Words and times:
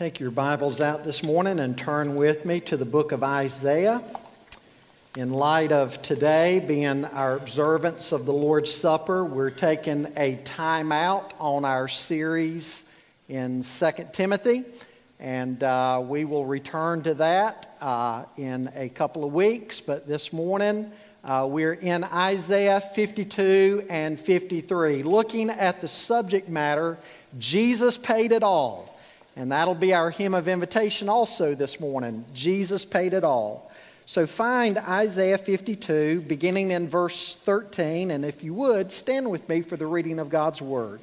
Take 0.00 0.18
your 0.18 0.30
Bibles 0.30 0.80
out 0.80 1.04
this 1.04 1.22
morning 1.22 1.58
and 1.58 1.76
turn 1.76 2.16
with 2.16 2.46
me 2.46 2.60
to 2.60 2.78
the 2.78 2.86
book 2.86 3.12
of 3.12 3.22
Isaiah. 3.22 4.00
In 5.14 5.30
light 5.30 5.72
of 5.72 6.00
today 6.00 6.64
being 6.66 7.04
our 7.04 7.36
observance 7.36 8.10
of 8.10 8.24
the 8.24 8.32
Lord's 8.32 8.72
Supper, 8.72 9.26
we're 9.26 9.50
taking 9.50 10.10
a 10.16 10.36
time 10.36 10.90
out 10.90 11.34
on 11.38 11.66
our 11.66 11.86
series 11.86 12.84
in 13.28 13.62
2 13.62 13.90
Timothy, 14.14 14.64
and 15.18 15.62
uh, 15.62 16.02
we 16.02 16.24
will 16.24 16.46
return 16.46 17.02
to 17.02 17.12
that 17.12 17.76
uh, 17.82 18.24
in 18.38 18.72
a 18.74 18.88
couple 18.88 19.22
of 19.22 19.34
weeks. 19.34 19.82
But 19.82 20.08
this 20.08 20.32
morning, 20.32 20.90
uh, 21.24 21.46
we're 21.46 21.74
in 21.74 22.04
Isaiah 22.04 22.80
52 22.80 23.84
and 23.90 24.18
53, 24.18 25.02
looking 25.02 25.50
at 25.50 25.82
the 25.82 25.88
subject 25.88 26.48
matter 26.48 26.96
Jesus 27.38 27.98
paid 27.98 28.32
it 28.32 28.42
all. 28.42 28.96
And 29.36 29.52
that'll 29.52 29.74
be 29.74 29.94
our 29.94 30.10
hymn 30.10 30.34
of 30.34 30.48
invitation 30.48 31.08
also 31.08 31.54
this 31.54 31.80
morning. 31.80 32.24
Jesus 32.34 32.84
paid 32.84 33.14
it 33.14 33.24
all. 33.24 33.70
So 34.06 34.26
find 34.26 34.76
Isaiah 34.76 35.38
52, 35.38 36.24
beginning 36.26 36.72
in 36.72 36.88
verse 36.88 37.36
13, 37.44 38.10
and 38.10 38.24
if 38.24 38.42
you 38.42 38.52
would, 38.54 38.90
stand 38.90 39.30
with 39.30 39.48
me 39.48 39.62
for 39.62 39.76
the 39.76 39.86
reading 39.86 40.18
of 40.18 40.28
God's 40.28 40.60
Word. 40.60 41.00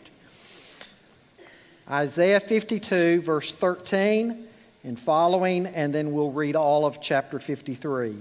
Isaiah 1.90 2.42
52, 2.42 3.22
verse 3.22 3.54
13 3.54 4.48
and 4.84 5.00
following, 5.00 5.66
and 5.68 5.94
then 5.94 6.12
we'll 6.12 6.32
read 6.32 6.56
all 6.56 6.86
of 6.86 7.02
chapter 7.02 7.40
53. 7.40 8.16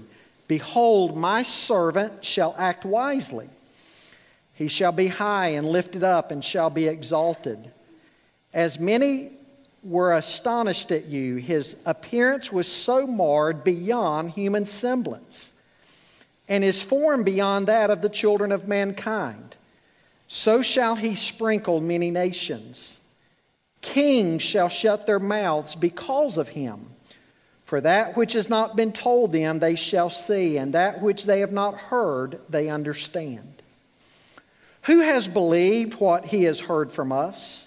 Behold, 0.47 1.17
my 1.17 1.43
servant 1.43 2.23
shall 2.23 2.55
act 2.57 2.85
wisely. 2.85 3.49
He 4.53 4.67
shall 4.67 4.91
be 4.91 5.07
high 5.07 5.49
and 5.49 5.67
lifted 5.67 6.03
up 6.03 6.31
and 6.31 6.43
shall 6.43 6.69
be 6.69 6.87
exalted. 6.87 7.71
As 8.53 8.79
many 8.79 9.31
were 9.83 10.13
astonished 10.13 10.91
at 10.91 11.05
you. 11.05 11.35
His 11.35 11.75
appearance 11.85 12.51
was 12.51 12.67
so 12.67 13.07
marred 13.07 13.63
beyond 13.63 14.31
human 14.31 14.65
semblance, 14.65 15.51
and 16.47 16.63
his 16.63 16.81
form 16.81 17.23
beyond 17.23 17.67
that 17.67 17.89
of 17.89 18.01
the 18.01 18.09
children 18.09 18.51
of 18.51 18.67
mankind. 18.67 19.55
So 20.27 20.61
shall 20.61 20.95
he 20.95 21.15
sprinkle 21.15 21.79
many 21.79 22.11
nations. 22.11 22.99
Kings 23.81 24.41
shall 24.41 24.69
shut 24.69 25.05
their 25.05 25.19
mouths 25.19 25.75
because 25.75 26.37
of 26.37 26.49
him. 26.49 26.87
For 27.65 27.81
that 27.81 28.15
which 28.15 28.33
has 28.33 28.49
not 28.49 28.75
been 28.77 28.93
told 28.93 29.31
them 29.31 29.59
they 29.59 29.75
shall 29.75 30.09
see, 30.09 30.57
and 30.57 30.73
that 30.73 31.01
which 31.01 31.25
they 31.25 31.41
have 31.41 31.51
not 31.51 31.75
heard 31.75 32.39
they 32.49 32.69
understand. 32.69 33.61
Who 34.83 34.99
has 35.01 35.27
believed 35.27 35.95
what 35.95 36.25
he 36.25 36.43
has 36.43 36.61
heard 36.61 36.93
from 36.93 37.11
us? 37.11 37.66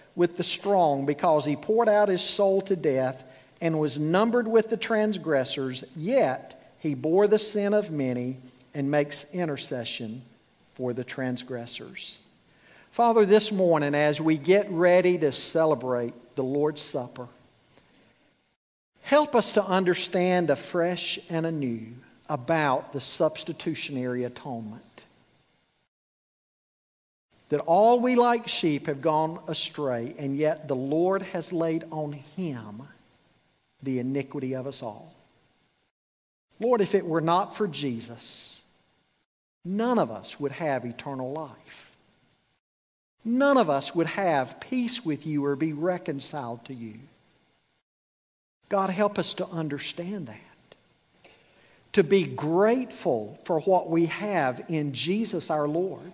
with 0.15 0.37
the 0.37 0.43
strong 0.43 1.05
because 1.05 1.45
he 1.45 1.55
poured 1.55 1.89
out 1.89 2.09
his 2.09 2.23
soul 2.23 2.61
to 2.63 2.75
death 2.75 3.23
and 3.61 3.79
was 3.79 3.97
numbered 3.97 4.47
with 4.47 4.69
the 4.69 4.77
transgressors, 4.77 5.83
yet 5.95 6.73
he 6.79 6.93
bore 6.95 7.27
the 7.27 7.39
sin 7.39 7.73
of 7.73 7.91
many 7.91 8.37
and 8.73 8.89
makes 8.89 9.25
intercession 9.33 10.21
for 10.75 10.93
the 10.93 11.03
transgressors. 11.03 12.17
Father, 12.91 13.25
this 13.25 13.51
morning, 13.51 13.95
as 13.95 14.19
we 14.19 14.37
get 14.37 14.69
ready 14.71 15.17
to 15.17 15.31
celebrate 15.31 16.13
the 16.35 16.43
Lord's 16.43 16.81
Supper, 16.81 17.27
help 19.03 19.35
us 19.35 19.53
to 19.53 19.63
understand 19.63 20.49
afresh 20.49 21.19
and 21.29 21.45
anew 21.45 21.85
about 22.27 22.93
the 22.93 22.99
substitutionary 22.99 24.23
atonement 24.23 24.83
that 27.51 27.59
all 27.65 27.99
we 27.99 28.15
like 28.15 28.47
sheep 28.47 28.87
have 28.87 29.01
gone 29.01 29.37
astray, 29.49 30.15
and 30.17 30.37
yet 30.37 30.69
the 30.69 30.75
Lord 30.75 31.21
has 31.21 31.51
laid 31.51 31.83
on 31.91 32.13
him 32.13 32.81
the 33.83 33.99
iniquity 33.99 34.53
of 34.53 34.67
us 34.67 34.81
all. 34.81 35.13
Lord, 36.61 36.79
if 36.79 36.95
it 36.95 37.05
were 37.05 37.19
not 37.19 37.57
for 37.57 37.67
Jesus, 37.67 38.61
none 39.65 39.99
of 39.99 40.11
us 40.11 40.39
would 40.39 40.53
have 40.53 40.85
eternal 40.85 41.33
life. 41.33 41.91
None 43.25 43.57
of 43.57 43.69
us 43.69 43.93
would 43.93 44.07
have 44.07 44.61
peace 44.61 45.03
with 45.03 45.27
you 45.27 45.43
or 45.43 45.57
be 45.57 45.73
reconciled 45.73 46.63
to 46.65 46.73
you. 46.73 46.93
God, 48.69 48.89
help 48.89 49.19
us 49.19 49.33
to 49.35 49.47
understand 49.47 50.27
that. 50.27 50.37
To 51.93 52.03
be 52.05 52.23
grateful 52.23 53.37
for 53.43 53.59
what 53.59 53.89
we 53.89 54.05
have 54.05 54.63
in 54.69 54.93
Jesus 54.93 55.49
our 55.49 55.67
Lord 55.67 56.13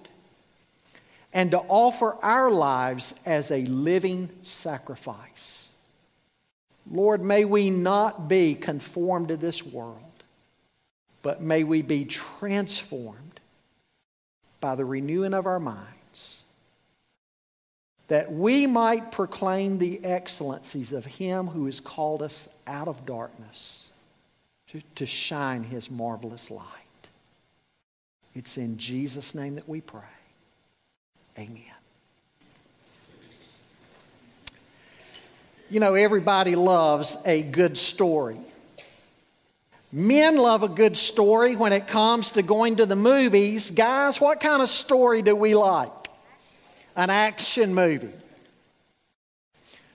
and 1.37 1.51
to 1.51 1.59
offer 1.67 2.17
our 2.23 2.49
lives 2.49 3.13
as 3.23 3.51
a 3.51 3.63
living 3.65 4.27
sacrifice. 4.41 5.69
Lord, 6.89 7.21
may 7.23 7.45
we 7.45 7.69
not 7.69 8.27
be 8.27 8.55
conformed 8.55 9.27
to 9.27 9.37
this 9.37 9.63
world, 9.63 10.01
but 11.21 11.39
may 11.39 11.63
we 11.63 11.83
be 11.83 12.05
transformed 12.05 13.39
by 14.59 14.73
the 14.73 14.83
renewing 14.83 15.35
of 15.35 15.45
our 15.45 15.59
minds. 15.59 16.41
that 18.07 18.31
we 18.31 18.65
might 18.65 19.11
proclaim 19.11 19.77
the 19.77 20.03
excellencies 20.03 20.93
of 20.93 21.05
Him 21.05 21.45
who 21.45 21.65
has 21.65 21.79
called 21.79 22.23
us 22.23 22.47
out 22.65 22.87
of 22.87 23.05
darkness 23.05 23.89
to, 24.71 24.81
to 24.95 25.05
shine 25.05 25.63
His 25.63 25.91
marvelous 25.91 26.49
light. 26.49 26.63
It's 28.33 28.57
in 28.57 28.77
Jesus' 28.77 29.35
name 29.35 29.55
that 29.55 29.67
we 29.67 29.81
pray. 29.81 30.16
Amen. 31.37 31.61
You 35.69 35.79
know, 35.79 35.95
everybody 35.95 36.55
loves 36.55 37.15
a 37.25 37.41
good 37.43 37.77
story. 37.77 38.39
Men 39.91 40.37
love 40.37 40.63
a 40.63 40.67
good 40.67 40.97
story 40.97 41.55
when 41.55 41.73
it 41.73 41.87
comes 41.87 42.31
to 42.31 42.41
going 42.41 42.77
to 42.77 42.85
the 42.85 42.95
movies. 42.95 43.71
Guys, 43.71 44.19
what 44.19 44.39
kind 44.39 44.61
of 44.61 44.69
story 44.69 45.21
do 45.21 45.35
we 45.35 45.55
like? 45.55 45.91
An 46.95 47.09
action 47.09 47.73
movie. 47.73 48.13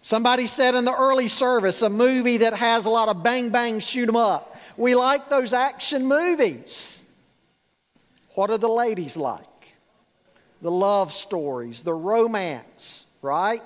Somebody 0.03 0.47
said 0.47 0.75
in 0.75 0.85
the 0.85 0.95
early 0.95 1.29
service, 1.29 1.83
a 1.83 1.89
movie 1.89 2.39
that 2.39 2.55
has 2.55 2.85
a 2.85 2.91
lot 2.91 3.09
of 3.09 3.23
bang 3.23 3.51
bang, 3.51 3.81
shoot 3.81 4.09
'em 4.09 4.17
up. 4.17 4.57
We 4.77 4.95
like 4.95 5.29
those 5.29 5.53
action 5.53 6.07
movies. 6.07 7.03
What 8.35 8.51
are 8.51 8.59
the 8.59 8.69
ladies 8.69 9.17
like? 9.17 9.52
The 10.63 10.71
love 10.71 11.13
stories, 11.13 11.83
the 11.83 11.93
romance, 11.93 13.07
right? 13.21 13.63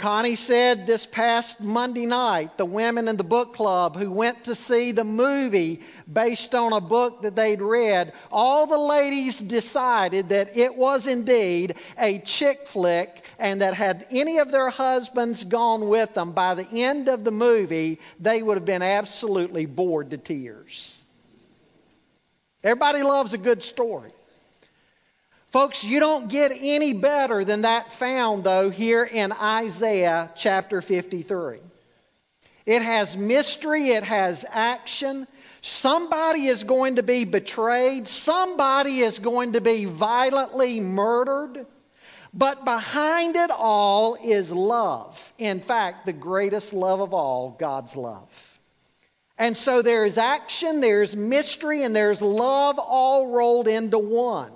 Connie 0.00 0.36
said 0.36 0.86
this 0.86 1.04
past 1.04 1.60
Monday 1.60 2.06
night, 2.06 2.56
the 2.56 2.64
women 2.64 3.06
in 3.06 3.18
the 3.18 3.22
book 3.24 3.54
club 3.54 3.96
who 3.96 4.10
went 4.10 4.44
to 4.44 4.54
see 4.54 4.92
the 4.92 5.04
movie 5.04 5.82
based 6.10 6.54
on 6.54 6.72
a 6.72 6.80
book 6.80 7.20
that 7.20 7.36
they'd 7.36 7.60
read, 7.60 8.14
all 8.32 8.66
the 8.66 8.78
ladies 8.78 9.38
decided 9.38 10.30
that 10.30 10.56
it 10.56 10.74
was 10.74 11.06
indeed 11.06 11.74
a 11.98 12.18
chick 12.20 12.66
flick 12.66 13.24
and 13.38 13.60
that 13.60 13.74
had 13.74 14.06
any 14.10 14.38
of 14.38 14.50
their 14.50 14.70
husbands 14.70 15.44
gone 15.44 15.86
with 15.86 16.14
them 16.14 16.32
by 16.32 16.54
the 16.54 16.68
end 16.70 17.10
of 17.10 17.22
the 17.22 17.30
movie, 17.30 18.00
they 18.18 18.42
would 18.42 18.56
have 18.56 18.64
been 18.64 18.82
absolutely 18.82 19.66
bored 19.66 20.08
to 20.10 20.16
tears. 20.16 21.02
Everybody 22.64 23.02
loves 23.02 23.34
a 23.34 23.38
good 23.38 23.62
story. 23.62 24.12
Folks, 25.50 25.82
you 25.82 25.98
don't 25.98 26.28
get 26.28 26.52
any 26.56 26.92
better 26.92 27.44
than 27.44 27.62
that 27.62 27.92
found, 27.92 28.44
though, 28.44 28.70
here 28.70 29.02
in 29.02 29.32
Isaiah 29.32 30.30
chapter 30.36 30.80
53. 30.80 31.58
It 32.66 32.82
has 32.82 33.16
mystery, 33.16 33.88
it 33.88 34.04
has 34.04 34.44
action. 34.48 35.26
Somebody 35.60 36.46
is 36.46 36.62
going 36.62 36.96
to 36.96 37.02
be 37.02 37.24
betrayed, 37.24 38.06
somebody 38.06 39.00
is 39.00 39.18
going 39.18 39.54
to 39.54 39.60
be 39.60 39.86
violently 39.86 40.78
murdered. 40.78 41.66
But 42.32 42.64
behind 42.64 43.34
it 43.34 43.50
all 43.50 44.16
is 44.22 44.52
love. 44.52 45.32
In 45.36 45.58
fact, 45.58 46.06
the 46.06 46.12
greatest 46.12 46.72
love 46.72 47.00
of 47.00 47.12
all, 47.12 47.56
God's 47.58 47.96
love. 47.96 48.60
And 49.36 49.56
so 49.56 49.82
there 49.82 50.06
is 50.06 50.16
action, 50.16 50.80
there's 50.80 51.16
mystery, 51.16 51.82
and 51.82 51.96
there's 51.96 52.22
love 52.22 52.78
all 52.78 53.32
rolled 53.32 53.66
into 53.66 53.98
one. 53.98 54.52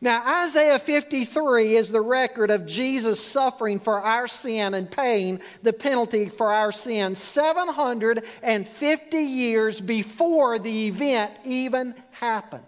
Now, 0.00 0.44
Isaiah 0.44 0.78
53 0.78 1.76
is 1.76 1.88
the 1.88 2.02
record 2.02 2.50
of 2.50 2.66
Jesus 2.66 3.18
suffering 3.18 3.80
for 3.80 4.00
our 4.00 4.28
sin 4.28 4.74
and 4.74 4.90
paying 4.90 5.40
the 5.62 5.72
penalty 5.72 6.28
for 6.28 6.52
our 6.52 6.70
sin 6.70 7.16
750 7.16 9.18
years 9.18 9.80
before 9.80 10.58
the 10.58 10.88
event 10.88 11.32
even 11.44 11.94
happened. 12.10 12.62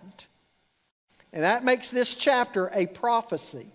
And 1.33 1.43
that 1.43 1.65
makes 1.65 1.91
this 1.91 2.15
chapter 2.15 2.71
a 2.73 2.87
prophecy. 2.87 3.67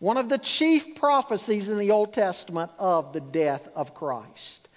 One 0.00 0.16
of 0.16 0.28
the 0.28 0.38
chief 0.38 0.96
prophecies 0.96 1.68
in 1.68 1.78
the 1.78 1.92
Old 1.92 2.12
Testament 2.12 2.72
of 2.78 3.12
the 3.12 3.20
death 3.20 3.68
of 3.74 3.94
Christ. 3.94 4.67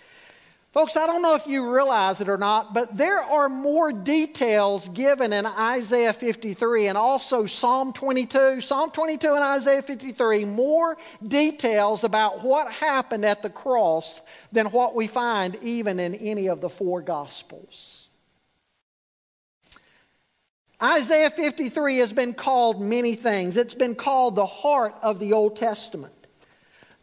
Folks, 0.71 0.95
I 0.95 1.06
don't 1.06 1.21
know 1.21 1.35
if 1.35 1.45
you 1.47 1.69
realize 1.69 2.21
it 2.21 2.29
or 2.29 2.38
not, 2.38 2.73
but 2.73 2.95
there 2.95 3.19
are 3.19 3.50
more 3.50 3.91
details 3.91 4.88
given 4.88 5.33
in 5.33 5.45
Isaiah 5.45 6.13
53 6.13 6.88
and 6.88 6.97
also 6.97 7.45
Psalm 7.45 7.91
22. 7.91 8.62
Psalm 8.62 8.89
22 8.91 9.33
and 9.33 9.44
Isaiah 9.44 9.81
53, 9.81 10.45
more 10.45 10.97
details 11.27 12.06
about 12.06 12.45
what 12.45 12.71
happened 12.71 13.25
at 13.25 13.41
the 13.41 13.50
cross 13.50 14.21
than 14.53 14.68
what 14.68 14.95
we 14.95 15.07
find 15.07 15.59
even 15.62 16.00
in 16.00 16.15
any 16.15 16.47
of 16.47 16.62
the 16.62 16.69
four 16.69 17.01
Gospels. 17.01 18.07
Isaiah 20.81 21.29
53 21.29 21.97
has 21.97 22.13
been 22.13 22.33
called 22.33 22.81
many 22.81 23.15
things. 23.15 23.57
It's 23.57 23.73
been 23.73 23.94
called 23.94 24.35
the 24.35 24.45
heart 24.45 24.95
of 25.03 25.19
the 25.19 25.33
Old 25.33 25.57
Testament 25.57 26.20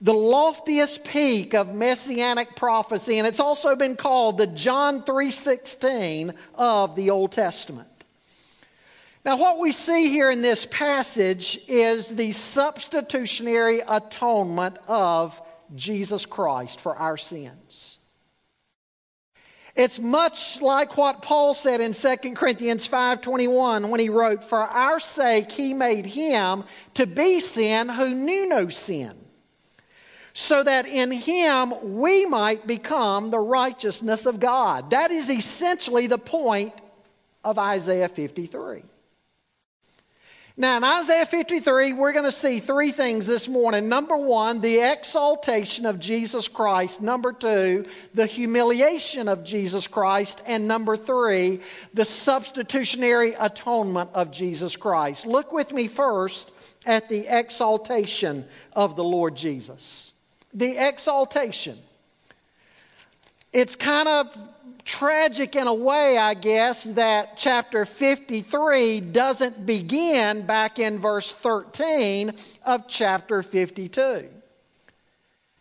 the 0.00 0.14
loftiest 0.14 1.04
peak 1.04 1.54
of 1.54 1.74
messianic 1.74 2.54
prophecy 2.54 3.18
and 3.18 3.26
it's 3.26 3.40
also 3.40 3.74
been 3.74 3.96
called 3.96 4.38
the 4.38 4.46
John 4.46 5.02
3:16 5.02 6.34
of 6.54 6.94
the 6.94 7.10
Old 7.10 7.32
Testament. 7.32 7.88
Now 9.24 9.36
what 9.36 9.58
we 9.58 9.72
see 9.72 10.08
here 10.08 10.30
in 10.30 10.40
this 10.40 10.66
passage 10.66 11.58
is 11.66 12.10
the 12.10 12.32
substitutionary 12.32 13.80
atonement 13.80 14.78
of 14.86 15.40
Jesus 15.74 16.24
Christ 16.26 16.80
for 16.80 16.96
our 16.96 17.16
sins. 17.16 17.98
It's 19.74 19.98
much 19.98 20.60
like 20.60 20.96
what 20.96 21.22
Paul 21.22 21.54
said 21.54 21.80
in 21.80 21.92
2 21.92 22.36
Corinthians 22.36 22.86
5:21 22.86 23.90
when 23.90 24.00
he 24.00 24.08
wrote 24.08 24.44
for 24.44 24.60
our 24.60 25.00
sake 25.00 25.50
he 25.50 25.74
made 25.74 26.06
him 26.06 26.64
to 26.94 27.06
be 27.06 27.40
sin 27.40 27.88
who 27.88 28.14
knew 28.14 28.46
no 28.46 28.68
sin 28.68 29.27
so 30.38 30.62
that 30.62 30.86
in 30.86 31.10
him 31.10 31.74
we 31.98 32.24
might 32.24 32.64
become 32.64 33.32
the 33.32 33.38
righteousness 33.40 34.24
of 34.24 34.38
God. 34.38 34.90
That 34.90 35.10
is 35.10 35.28
essentially 35.28 36.06
the 36.06 36.16
point 36.16 36.72
of 37.42 37.58
Isaiah 37.58 38.08
53. 38.08 38.84
Now, 40.56 40.76
in 40.76 40.84
Isaiah 40.84 41.26
53, 41.26 41.92
we're 41.92 42.12
going 42.12 42.24
to 42.24 42.30
see 42.30 42.60
three 42.60 42.92
things 42.92 43.26
this 43.26 43.48
morning. 43.48 43.88
Number 43.88 44.16
one, 44.16 44.60
the 44.60 44.78
exaltation 44.78 45.86
of 45.86 45.98
Jesus 45.98 46.46
Christ. 46.46 47.02
Number 47.02 47.32
two, 47.32 47.84
the 48.14 48.26
humiliation 48.26 49.26
of 49.26 49.42
Jesus 49.42 49.88
Christ. 49.88 50.40
And 50.46 50.68
number 50.68 50.96
three, 50.96 51.62
the 51.94 52.04
substitutionary 52.04 53.34
atonement 53.40 54.10
of 54.14 54.30
Jesus 54.30 54.76
Christ. 54.76 55.26
Look 55.26 55.50
with 55.50 55.72
me 55.72 55.88
first 55.88 56.52
at 56.86 57.08
the 57.08 57.26
exaltation 57.26 58.44
of 58.74 58.94
the 58.94 59.02
Lord 59.02 59.34
Jesus 59.34 60.12
the 60.52 60.76
exaltation. 60.76 61.78
It's 63.52 63.76
kind 63.76 64.08
of 64.08 64.36
tragic 64.84 65.54
in 65.54 65.66
a 65.66 65.74
way, 65.74 66.16
I 66.16 66.34
guess, 66.34 66.84
that 66.84 67.36
chapter 67.36 67.84
53 67.84 69.00
doesn't 69.00 69.66
begin 69.66 70.46
back 70.46 70.78
in 70.78 70.98
verse 70.98 71.30
13 71.30 72.32
of 72.64 72.88
chapter 72.88 73.42
52. 73.42 74.28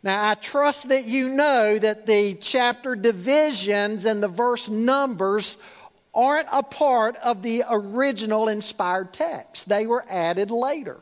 Now, 0.03 0.29
I 0.29 0.35
trust 0.35 0.89
that 0.89 1.05
you 1.05 1.29
know 1.29 1.77
that 1.79 2.05
the 2.05 2.35
chapter 2.35 2.95
divisions 2.95 4.05
and 4.05 4.23
the 4.23 4.27
verse 4.27 4.69
numbers 4.69 5.57
aren't 6.13 6.47
a 6.51 6.63
part 6.63 7.15
of 7.17 7.43
the 7.43 7.63
original 7.69 8.47
inspired 8.47 9.13
text, 9.13 9.67
they 9.67 9.85
were 9.85 10.05
added 10.09 10.49
later. 10.49 10.97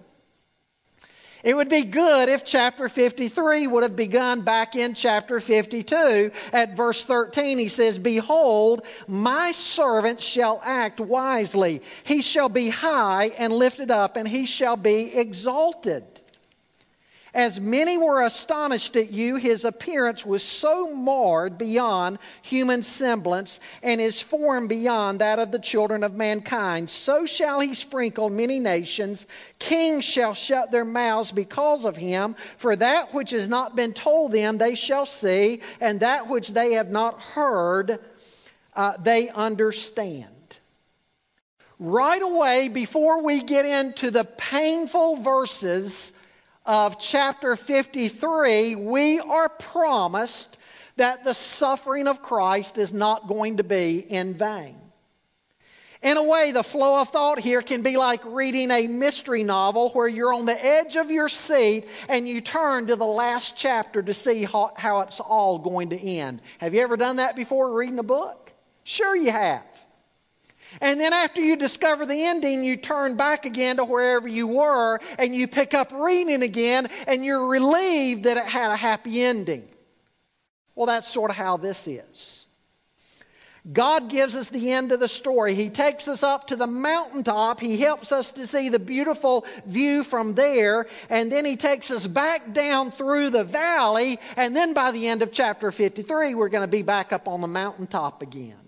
It 1.45 1.55
would 1.55 1.69
be 1.69 1.83
good 1.83 2.27
if 2.27 2.43
chapter 2.43 2.89
53 2.89 3.67
would 3.67 3.83
have 3.83 3.95
begun 3.95 4.41
back 4.41 4.75
in 4.75 4.95
chapter 4.95 5.39
52. 5.39 6.31
At 6.51 6.75
verse 6.75 7.03
13, 7.03 7.59
he 7.59 7.67
says, 7.67 7.99
Behold, 7.99 8.83
my 9.07 9.51
servant 9.51 10.19
shall 10.19 10.59
act 10.65 10.99
wisely. 10.99 11.83
He 12.03 12.23
shall 12.23 12.49
be 12.49 12.69
high 12.69 13.25
and 13.37 13.53
lifted 13.53 13.91
up, 13.91 14.17
and 14.17 14.27
he 14.27 14.47
shall 14.47 14.75
be 14.75 15.15
exalted. 15.15 16.14
As 17.35 17.59
many 17.59 17.97
were 17.97 18.21
astonished 18.21 18.95
at 18.95 19.11
you, 19.11 19.35
his 19.35 19.65
appearance 19.65 20.25
was 20.25 20.41
so 20.41 20.95
marred 20.95 21.57
beyond 21.57 22.17
human 22.41 22.81
semblance, 22.81 23.59
and 23.83 23.99
his 23.99 24.21
form 24.21 24.69
beyond 24.69 25.19
that 25.19 25.37
of 25.37 25.51
the 25.51 25.59
children 25.59 26.01
of 26.05 26.13
mankind. 26.13 26.89
So 26.89 27.25
shall 27.25 27.59
he 27.59 27.73
sprinkle 27.73 28.29
many 28.29 28.61
nations. 28.61 29.27
Kings 29.59 30.05
shall 30.05 30.33
shut 30.33 30.71
their 30.71 30.85
mouths 30.85 31.33
because 31.33 31.83
of 31.83 31.97
him, 31.97 32.37
for 32.55 32.77
that 32.77 33.13
which 33.13 33.31
has 33.31 33.49
not 33.49 33.75
been 33.75 33.91
told 33.91 34.31
them 34.31 34.57
they 34.57 34.75
shall 34.75 35.05
see, 35.05 35.59
and 35.81 35.99
that 35.99 36.29
which 36.29 36.53
they 36.53 36.71
have 36.75 36.89
not 36.89 37.19
heard 37.19 37.99
uh, 38.77 38.93
they 39.03 39.27
understand 39.27 40.29
right 41.79 42.21
away 42.21 42.69
before 42.69 43.21
we 43.21 43.43
get 43.43 43.65
into 43.65 44.09
the 44.09 44.23
painful 44.23 45.17
verses 45.17 46.13
of 46.65 46.99
chapter 46.99 47.55
53, 47.55 48.75
we 48.75 49.19
are 49.19 49.49
promised 49.49 50.57
that 50.97 51.23
the 51.23 51.33
suffering 51.33 52.07
of 52.07 52.21
Christ 52.21 52.77
is 52.77 52.93
not 52.93 53.27
going 53.27 53.57
to 53.57 53.63
be 53.63 53.99
in 53.99 54.33
vain. 54.33 54.77
In 56.01 56.17
a 56.17 56.23
way, 56.23 56.51
the 56.51 56.63
flow 56.63 57.01
of 57.01 57.09
thought 57.09 57.39
here 57.39 57.61
can 57.61 57.81
be 57.81 57.97
like 57.97 58.21
reading 58.25 58.69
a 58.69 58.85
mystery 58.85 59.43
novel 59.43 59.89
where 59.91 60.07
you're 60.07 60.33
on 60.33 60.45
the 60.45 60.63
edge 60.63 60.97
of 60.97 61.09
your 61.09 61.29
seat 61.29 61.87
and 62.07 62.27
you 62.27 62.41
turn 62.41 62.87
to 62.87 62.95
the 62.95 63.05
last 63.05 63.57
chapter 63.57 64.03
to 64.03 64.13
see 64.13 64.43
how, 64.43 64.71
how, 64.75 64.99
it's 64.99 65.19
all 65.19 65.57
going 65.57 65.89
to 65.89 65.99
end. 65.99 66.41
Have 66.59 66.75
you 66.75 66.81
ever 66.81 66.95
done 66.95 67.15
that 67.15 67.35
before 67.35 67.73
reading 67.73 67.97
a 67.97 68.03
book? 68.03 68.53
Sure, 68.83 69.15
you 69.15 69.31
have. 69.31 69.84
And 70.81 70.99
then 70.99 71.13
after 71.13 71.41
you 71.41 71.55
discover 71.55 72.05
the 72.05 72.23
ending, 72.25 72.63
you 72.63 72.77
turn 72.77 73.15
back 73.15 73.45
again 73.45 73.77
to 73.77 73.85
wherever 73.85 74.27
you 74.27 74.47
were 74.47 74.99
and 75.17 75.35
you 75.35 75.47
pick 75.47 75.73
up 75.73 75.91
reading 75.93 76.43
again 76.43 76.89
and 77.07 77.23
you're 77.23 77.47
relieved 77.47 78.23
that 78.23 78.37
it 78.37 78.45
had 78.45 78.71
a 78.71 78.75
happy 78.75 79.21
ending. 79.21 79.67
Well, 80.75 80.87
that's 80.87 81.07
sort 81.07 81.31
of 81.31 81.37
how 81.37 81.57
this 81.57 81.87
is. 81.87 82.45
God 83.71 84.09
gives 84.11 84.35
us 84.35 84.49
the 84.49 84.71
end 84.71 84.91
of 84.91 84.99
the 84.99 85.07
story. 85.07 85.55
He 85.55 85.69
takes 85.69 86.07
us 86.07 86.21
up 86.21 86.47
to 86.47 86.55
the 86.55 86.67
mountaintop. 86.67 87.59
He 87.59 87.77
helps 87.77 88.11
us 88.11 88.29
to 88.31 88.45
see 88.45 88.69
the 88.69 88.77
beautiful 88.77 89.43
view 89.65 90.03
from 90.03 90.35
there. 90.35 90.85
And 91.09 91.31
then 91.31 91.45
he 91.45 91.55
takes 91.55 91.89
us 91.89 92.05
back 92.05 92.53
down 92.53 92.91
through 92.91 93.31
the 93.31 93.43
valley. 93.43 94.19
And 94.37 94.55
then 94.55 94.73
by 94.73 94.91
the 94.91 95.07
end 95.07 95.23
of 95.23 95.31
chapter 95.31 95.71
53, 95.71 96.35
we're 96.35 96.49
going 96.49 96.61
to 96.61 96.67
be 96.67 96.83
back 96.83 97.11
up 97.11 97.27
on 97.27 97.41
the 97.41 97.47
mountaintop 97.47 98.21
again. 98.21 98.64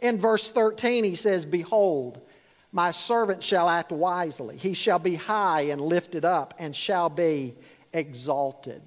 In 0.00 0.18
verse 0.18 0.48
13, 0.48 1.04
he 1.04 1.14
says, 1.14 1.44
Behold, 1.44 2.20
my 2.72 2.90
servant 2.92 3.42
shall 3.42 3.68
act 3.68 3.92
wisely. 3.92 4.56
He 4.56 4.74
shall 4.74 4.98
be 4.98 5.14
high 5.14 5.62
and 5.62 5.80
lifted 5.80 6.24
up 6.24 6.54
and 6.58 6.74
shall 6.74 7.08
be 7.08 7.56
exalted. 7.92 8.82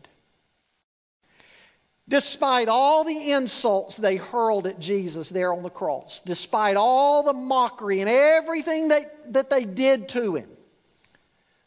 Despite 2.08 2.68
all 2.68 3.04
the 3.04 3.32
insults 3.32 3.96
they 3.96 4.18
hurled 4.18 4.68
at 4.68 4.80
Jesus 4.80 5.30
there 5.30 5.54
on 5.54 5.64
the 5.64 5.70
cross, 5.70 6.22
despite 6.26 6.76
all 6.76 7.24
the 7.24 7.34
mockery 7.34 8.02
and 8.02 8.10
everything 8.10 8.90
that, 8.90 9.34
that 9.34 9.50
they 9.50 9.64
did 9.64 10.10
to 10.10 10.36
him, 10.36 10.50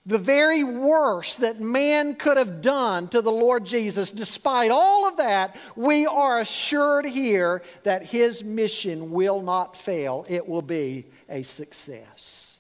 the 0.07 0.19
very 0.19 0.63
worst 0.63 1.41
that 1.41 1.61
man 1.61 2.15
could 2.15 2.37
have 2.37 2.63
done 2.63 3.09
to 3.09 3.21
the 3.21 3.33
Lord 3.33 3.67
Jesus, 3.67 4.13
despite 4.13 4.71
all 4.71 5.09
of 5.09 5.17
that, 5.17 5.57
we 5.75 6.07
are 6.07 6.39
assured 6.39 7.05
here 7.05 7.63
that 7.83 8.05
his 8.05 8.45
mission 8.45 9.11
will 9.11 9.43
not 9.43 9.77
fail. 9.77 10.25
It 10.29 10.47
will 10.47 10.63
be 10.63 11.07
a 11.29 11.43
success. 11.43 12.59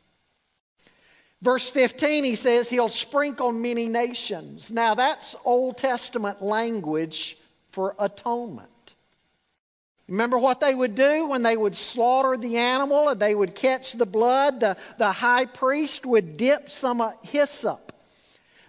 Verse 1.41 1.71
15, 1.71 2.25
he 2.25 2.35
says, 2.35 2.69
He'll 2.69 2.89
sprinkle 2.89 3.53
many 3.53 3.87
nations. 3.87 4.73
Now, 4.73 4.97
that's 4.97 5.37
Old 5.45 5.79
Testament 5.79 6.43
language 6.43 7.39
for 7.71 7.95
atonement. 8.01 8.71
Remember 10.09 10.39
what 10.39 10.61
they 10.61 10.75
would 10.75 10.95
do 10.95 11.27
when 11.27 11.43
they 11.43 11.57
would 11.57 11.75
slaughter 11.75 12.37
the 12.37 12.59
animal 12.59 13.09
and 13.09 13.21
they 13.21 13.35
would 13.35 13.55
catch 13.55 13.93
the 13.93 14.07
blood? 14.07 14.61
The, 14.61 14.77
the 14.99 15.11
high 15.11 15.47
priest 15.47 16.07
would 16.07 16.37
dip 16.37 16.71
some 16.71 17.13
hyssop. 17.23 17.93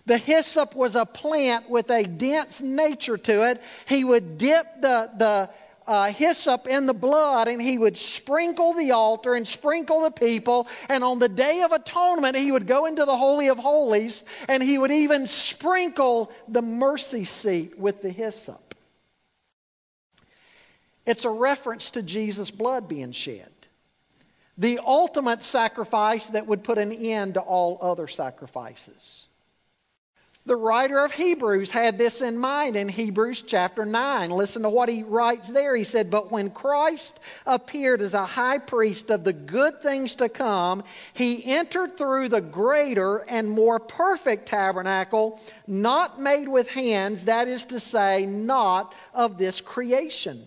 The 0.08 0.17
hyssop 0.17 0.74
was 0.74 0.96
a 0.96 1.06
plant 1.06 1.70
with 1.70 1.91
a 1.91 2.03
dense 2.03 2.62
nature 2.62 3.17
to 3.17 3.50
it. 3.50 3.62
He 3.88 4.03
would 4.03 4.38
dip 4.38 4.82
the, 4.82 5.12
the 5.17 5.50
uh, 5.86 6.12
hyssop 6.12 6.67
in 6.67 6.86
the 6.86 6.94
blood 6.94 7.48
and 7.48 7.62
he 7.62 7.77
would 7.77 7.98
sprinkle 7.98 8.74
the 8.74 8.91
altar 8.91 9.36
and 9.36 9.48
sprinkle 9.48 10.01
the 10.01 10.12
people. 10.12 10.67
And 10.89 11.03
on 11.03 11.20
the 11.20 11.29
day 11.29 11.62
of 11.62 11.72
atonement, 11.72 12.36
he 12.36 12.51
would 12.51 12.67
go 12.67 12.86
into 12.86 13.06
the 13.06 13.15
Holy 13.15 13.48
of 13.48 13.60
Holies 13.60 14.24
and 14.48 14.63
he 14.63 14.77
would 14.77 14.91
even 14.91 15.27
sprinkle 15.27 16.32
the 16.48 16.62
mercy 16.62 17.25
seat 17.25 17.77
with 17.77 18.01
the 18.01 18.10
hyssop. 18.10 18.67
It's 21.08 21.24
a 21.24 21.30
reference 21.30 21.90
to 21.92 22.04
Jesus' 22.04 22.52
blood 22.52 22.90
being 22.90 23.14
shed. 23.14 23.50
The 24.58 24.80
ultimate 24.86 25.42
sacrifice 25.42 26.28
that 26.28 26.48
would 26.48 26.66
put 26.66 26.78
an 26.78 26.92
end 26.92 27.36
to 27.36 27.40
all 27.40 27.80
other 27.82 28.08
sacrifices. 28.08 29.28
The 30.46 30.56
writer 30.56 31.04
of 31.04 31.12
Hebrews 31.12 31.70
had 31.70 31.98
this 31.98 32.22
in 32.22 32.38
mind 32.38 32.76
in 32.76 32.90
Hebrews 32.90 33.44
chapter 33.44 33.86
9. 33.86 34.32
Listen 34.32 34.64
to 34.64 34.70
what 34.70 34.90
he 34.90 35.04
writes 35.04 35.50
there. 35.50 35.76
He 35.76 35.84
said, 35.84 36.10
But 36.10 36.32
when 36.32 36.50
Christ 36.50 37.20
appeared 37.46 38.02
as 38.02 38.14
a 38.14 38.26
high 38.26 38.58
priest 38.58 39.10
of 39.10 39.24
the 39.24 39.34
good 39.34 39.82
things 39.82 40.16
to 40.16 40.30
come, 40.30 40.84
he 41.14 41.44
entered 41.46 41.98
through 41.98 42.30
the 42.30 42.42
greater 42.42 43.18
and 43.30 43.50
more 43.50 43.80
perfect 43.80 44.48
tabernacle, 44.48 45.40
not 45.68 46.22
made 46.22 46.48
with 46.48 46.70
hands, 46.70 47.26
that 47.26 47.48
is 47.48 47.66
to 47.66 47.80
say, 47.80 48.26
not 48.26 48.94
of 49.14 49.38
this 49.38 49.62
creation 49.62 50.46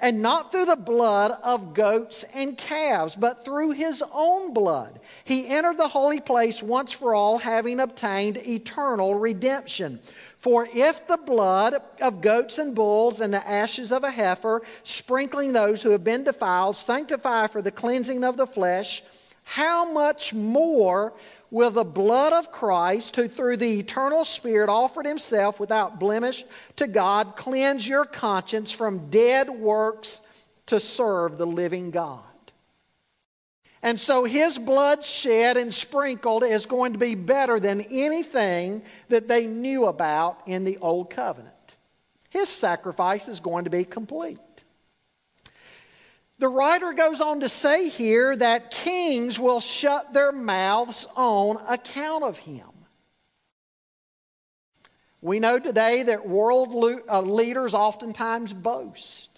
and 0.00 0.22
not 0.22 0.50
through 0.50 0.64
the 0.64 0.76
blood 0.76 1.38
of 1.42 1.74
goats 1.74 2.24
and 2.34 2.56
calves, 2.56 3.14
but 3.14 3.44
through 3.44 3.72
his 3.72 4.02
own 4.12 4.52
blood. 4.52 5.00
He 5.24 5.46
entered 5.46 5.76
the 5.76 5.88
holy 5.88 6.20
place 6.20 6.62
once 6.62 6.92
for 6.92 7.14
all, 7.14 7.38
having 7.38 7.80
obtained 7.80 8.38
eternal 8.38 9.14
redemption. 9.14 10.00
For 10.38 10.66
if 10.72 11.06
the 11.06 11.18
blood 11.18 11.82
of 12.00 12.22
goats 12.22 12.58
and 12.58 12.74
bulls 12.74 13.20
and 13.20 13.32
the 13.32 13.46
ashes 13.46 13.92
of 13.92 14.04
a 14.04 14.10
heifer, 14.10 14.62
sprinkling 14.84 15.52
those 15.52 15.82
who 15.82 15.90
have 15.90 16.02
been 16.02 16.24
defiled, 16.24 16.76
sanctify 16.76 17.48
for 17.48 17.60
the 17.60 17.70
cleansing 17.70 18.24
of 18.24 18.38
the 18.38 18.46
flesh, 18.46 19.02
how 19.44 19.92
much 19.92 20.32
more 20.32 21.12
will 21.50 21.70
the 21.70 21.84
blood 21.84 22.32
of 22.32 22.52
Christ, 22.52 23.16
who 23.16 23.28
through 23.28 23.56
the 23.56 23.80
eternal 23.80 24.24
Spirit 24.24 24.68
offered 24.68 25.06
himself 25.06 25.58
without 25.58 25.98
blemish 25.98 26.44
to 26.76 26.86
God, 26.86 27.36
cleanse 27.36 27.86
your 27.86 28.04
conscience 28.04 28.70
from 28.70 29.10
dead 29.10 29.50
works 29.50 30.20
to 30.66 30.78
serve 30.78 31.38
the 31.38 31.46
living 31.46 31.90
God. 31.90 32.24
And 33.82 33.98
so 33.98 34.24
his 34.24 34.58
blood 34.58 35.04
shed 35.04 35.56
and 35.56 35.72
sprinkled 35.72 36.44
is 36.44 36.66
going 36.66 36.92
to 36.92 36.98
be 36.98 37.14
better 37.14 37.58
than 37.58 37.80
anything 37.80 38.82
that 39.08 39.26
they 39.26 39.46
knew 39.46 39.86
about 39.86 40.42
in 40.46 40.64
the 40.64 40.76
old 40.78 41.10
covenant. 41.10 41.54
His 42.28 42.48
sacrifice 42.48 43.26
is 43.26 43.40
going 43.40 43.64
to 43.64 43.70
be 43.70 43.84
complete. 43.84 44.38
The 46.40 46.48
writer 46.48 46.94
goes 46.94 47.20
on 47.20 47.40
to 47.40 47.50
say 47.50 47.90
here 47.90 48.34
that 48.34 48.70
kings 48.70 49.38
will 49.38 49.60
shut 49.60 50.14
their 50.14 50.32
mouths 50.32 51.06
on 51.14 51.58
account 51.68 52.24
of 52.24 52.38
him. 52.38 52.66
We 55.20 55.38
know 55.38 55.58
today 55.58 56.02
that 56.04 56.26
world 56.26 57.02
uh, 57.10 57.20
leaders 57.20 57.74
oftentimes 57.74 58.54
boast. 58.54 59.29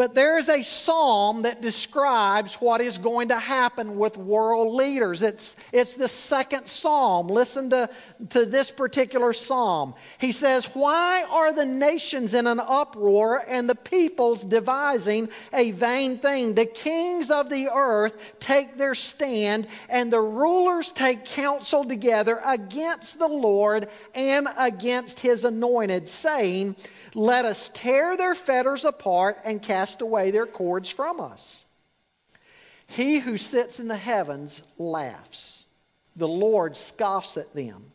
But 0.00 0.14
there 0.14 0.38
is 0.38 0.48
a 0.48 0.62
psalm 0.62 1.42
that 1.42 1.60
describes 1.60 2.54
what 2.54 2.80
is 2.80 2.96
going 2.96 3.28
to 3.28 3.38
happen 3.38 3.98
with 3.98 4.16
world 4.16 4.72
leaders. 4.72 5.20
It's, 5.20 5.54
it's 5.72 5.92
the 5.92 6.08
second 6.08 6.68
psalm. 6.68 7.26
Listen 7.26 7.68
to, 7.68 7.90
to 8.30 8.46
this 8.46 8.70
particular 8.70 9.34
psalm. 9.34 9.92
He 10.16 10.32
says, 10.32 10.64
Why 10.72 11.24
are 11.24 11.52
the 11.52 11.66
nations 11.66 12.32
in 12.32 12.46
an 12.46 12.60
uproar 12.60 13.44
and 13.46 13.68
the 13.68 13.74
peoples 13.74 14.42
devising 14.42 15.28
a 15.52 15.72
vain 15.72 16.18
thing? 16.18 16.54
The 16.54 16.64
kings 16.64 17.30
of 17.30 17.50
the 17.50 17.68
earth 17.68 18.14
take 18.40 18.78
their 18.78 18.94
stand, 18.94 19.66
and 19.90 20.10
the 20.10 20.22
rulers 20.22 20.92
take 20.92 21.26
counsel 21.26 21.84
together 21.84 22.40
against 22.46 23.18
the 23.18 23.28
Lord 23.28 23.90
and 24.14 24.48
against 24.56 25.20
his 25.20 25.44
anointed, 25.44 26.08
saying, 26.08 26.74
Let 27.12 27.44
us 27.44 27.70
tear 27.74 28.16
their 28.16 28.34
fetters 28.34 28.86
apart 28.86 29.36
and 29.44 29.60
cast 29.60 29.89
cast 29.90 30.02
away 30.02 30.30
their 30.30 30.46
cords 30.46 30.88
from 30.88 31.20
us. 31.20 31.64
He 32.86 33.18
who 33.18 33.36
sits 33.36 33.80
in 33.80 33.88
the 33.88 33.96
heavens 33.96 34.62
laughs. 34.78 35.64
The 36.16 36.28
Lord 36.28 36.76
scoffs 36.76 37.36
at 37.36 37.54
them. 37.54 37.89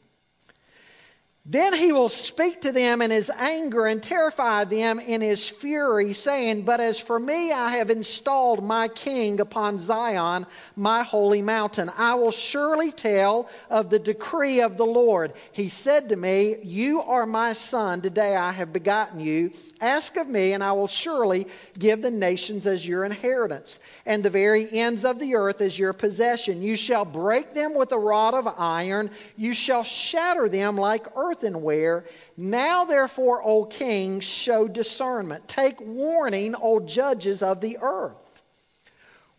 Then 1.48 1.76
he 1.76 1.92
will 1.92 2.10
speak 2.10 2.62
to 2.62 2.72
them 2.72 3.04
in 3.04 3.12
his 3.12 3.30
anger 3.30 3.86
and 3.86 4.02
terrify 4.02 4.64
them 4.64 5.00
in 5.00 5.22
his 5.22 5.48
fury, 5.48 6.12
saying, 6.12 6.64
But 6.64 6.80
as 6.80 7.00
for 7.00 7.20
me, 7.20 7.52
I 7.52 7.78
have 7.78 7.92
installed 7.92 8.64
my 8.64 8.88
king 8.88 9.40
upon 9.40 9.78
Zion, 9.78 10.48
my 10.76 11.04
holy 11.04 11.44
mountain. 11.44 11.92
I 11.96 12.16
will 12.16 12.32
surely 12.32 12.92
tell 12.92 13.48
of 13.70 13.92
the 13.92 14.00
decree 14.00 14.62
of 14.62 14.76
the 14.78 14.88
Lord. 14.88 15.34
He 15.52 15.70
said 15.70 16.10
to 16.10 16.16
me, 16.16 16.58
You 16.64 17.04
are 17.04 17.28
my 17.28 17.54
son. 17.54 18.02
Today 18.02 18.36
I 18.36 18.52
have 18.52 18.74
begotten 18.74 19.20
you. 19.20 19.52
Ask 19.82 20.16
of 20.18 20.28
me, 20.28 20.54
and 20.54 20.64
I 20.64 20.72
will 20.72 20.88
surely 20.88 21.48
give 21.78 22.02
the 22.02 22.10
nations 22.10 22.66
as 22.66 22.88
your 22.88 23.06
inheritance, 23.06 23.78
and 24.08 24.24
the 24.24 24.32
very 24.32 24.68
ends 24.72 25.06
of 25.06 25.20
the 25.20 25.36
earth 25.36 25.62
as 25.62 25.78
your 25.78 25.94
possession. 25.94 26.64
You 26.64 26.76
shall 26.76 27.06
break 27.06 27.54
them 27.54 27.76
with 27.76 27.92
a 27.92 28.00
rod 28.00 28.34
of 28.34 28.48
iron, 28.58 29.12
you 29.36 29.54
shall 29.54 29.84
shatter 29.84 30.50
them 30.50 30.76
like 30.76 31.06
earthenware. 31.36 32.06
Now, 32.38 32.86
therefore, 32.86 33.42
O 33.44 33.66
kings, 33.66 34.24
show 34.24 34.68
discernment. 34.68 35.48
Take 35.48 35.80
warning, 35.82 36.56
O 36.62 36.80
judges 36.80 37.44
of 37.44 37.62
the 37.62 37.78
earth. 37.82 38.16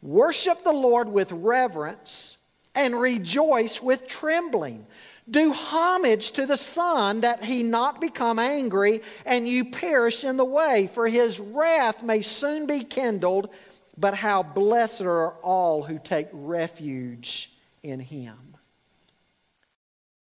Worship 0.03 0.63
the 0.63 0.73
Lord 0.73 1.09
with 1.09 1.33
reverence 1.33 2.37
and 2.75 3.01
rejoice 3.01 3.83
with 3.83 4.07
trembling. 4.07 4.87
Do 5.29 5.53
homage 5.53 6.33
to 6.33 6.47
the 6.47 6.57
Son, 6.57 7.23
that 7.23 7.43
he 7.43 7.63
not 7.63 8.01
become 8.01 8.39
angry 8.39 9.03
and 9.25 9.49
you 9.49 9.65
perish 9.65 10.23
in 10.23 10.37
the 10.37 10.45
way, 10.45 10.89
for 10.93 11.09
his 11.09 11.41
wrath 11.41 12.03
may 12.03 12.23
soon 12.23 12.67
be 12.67 12.85
kindled. 12.85 13.51
but 13.99 14.15
how 14.15 14.43
blessed 14.43 15.03
are 15.03 15.33
all 15.43 15.83
who 15.83 15.99
take 15.99 16.29
refuge 16.33 17.53
in 17.83 18.01
him. 18.01 18.56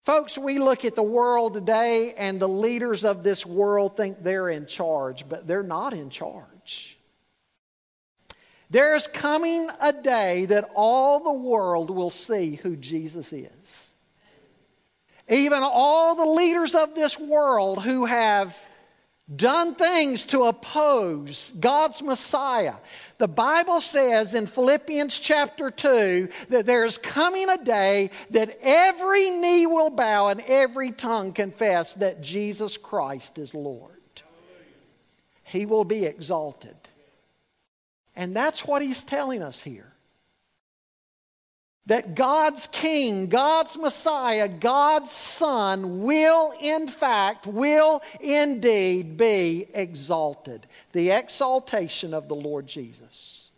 Folks, 0.05 0.37
we 0.37 0.59
look 0.59 0.85
at 0.85 0.95
the 0.95 1.03
world 1.03 1.55
today, 1.55 2.13
and 2.15 2.39
the 2.39 2.49
leaders 2.49 3.07
of 3.07 3.23
this 3.23 3.47
world 3.47 3.97
think 3.97 4.23
they're 4.23 4.51
in 4.51 4.67
charge, 4.67 5.27
but 5.29 5.47
they're 5.47 5.63
not 5.63 5.95
in 5.95 6.11
charge. 6.11 6.99
There's 8.69 9.07
coming 9.07 9.71
a 9.81 9.93
day 9.93 10.45
that 10.47 10.71
all 10.75 11.21
the 11.21 11.33
world 11.33 11.89
will 11.89 12.11
see 12.11 12.57
who 12.57 12.77
Jesus 12.77 13.33
is. 13.33 13.95
Even 15.29 15.63
all 15.63 16.15
the 16.15 16.27
leaders 16.27 16.75
of 16.75 16.95
this 16.95 17.19
world 17.19 17.83
who 17.83 18.05
have 18.05 18.59
done 19.35 19.75
things 19.75 20.25
to 20.25 20.45
oppose 20.45 21.55
God's 21.59 22.03
Messiah. 22.03 22.75
The 23.19 23.29
Bible 23.29 23.81
says 23.81 24.35
in 24.35 24.47
Philippians 24.47 25.19
chapter 25.19 25.71
2 25.71 26.29
that 26.51 26.67
there's 26.67 26.99
coming 26.99 27.49
a 27.49 27.57
day 27.57 28.11
that 28.31 28.59
every 28.61 29.31
knee 29.31 29.67
will 29.67 29.91
bow 29.91 30.29
and 30.29 30.43
every 30.43 30.91
tongue 30.91 31.33
confess 31.33 31.95
that 31.95 32.21
Jesus 32.21 32.77
Christ 32.77 33.39
is 33.39 33.55
Lord. 33.55 33.93
He 35.45 35.65
will 35.65 35.85
be 35.85 36.05
exalted. 36.05 36.77
And 38.17 38.37
that's 38.37 38.65
what 38.65 38.83
he's 38.83 39.03
telling 39.03 39.43
us 39.43 39.61
here 39.61 39.94
that 41.87 42.15
God's 42.15 42.67
King, 42.69 43.29
God's 43.29 43.77
Messiah, 43.77 44.49
God's 44.49 45.11
Son 45.11 46.03
will 46.03 46.55
in 46.59 46.89
fact, 46.89 47.47
will 47.47 48.03
indeed 48.21 49.17
be 49.17 49.69
exalted. 49.75 50.67
The 50.93 51.11
exaltation 51.11 52.15
of 52.15 52.29
the 52.29 52.35
Lord 52.35 52.67
Jesus. 52.67 53.49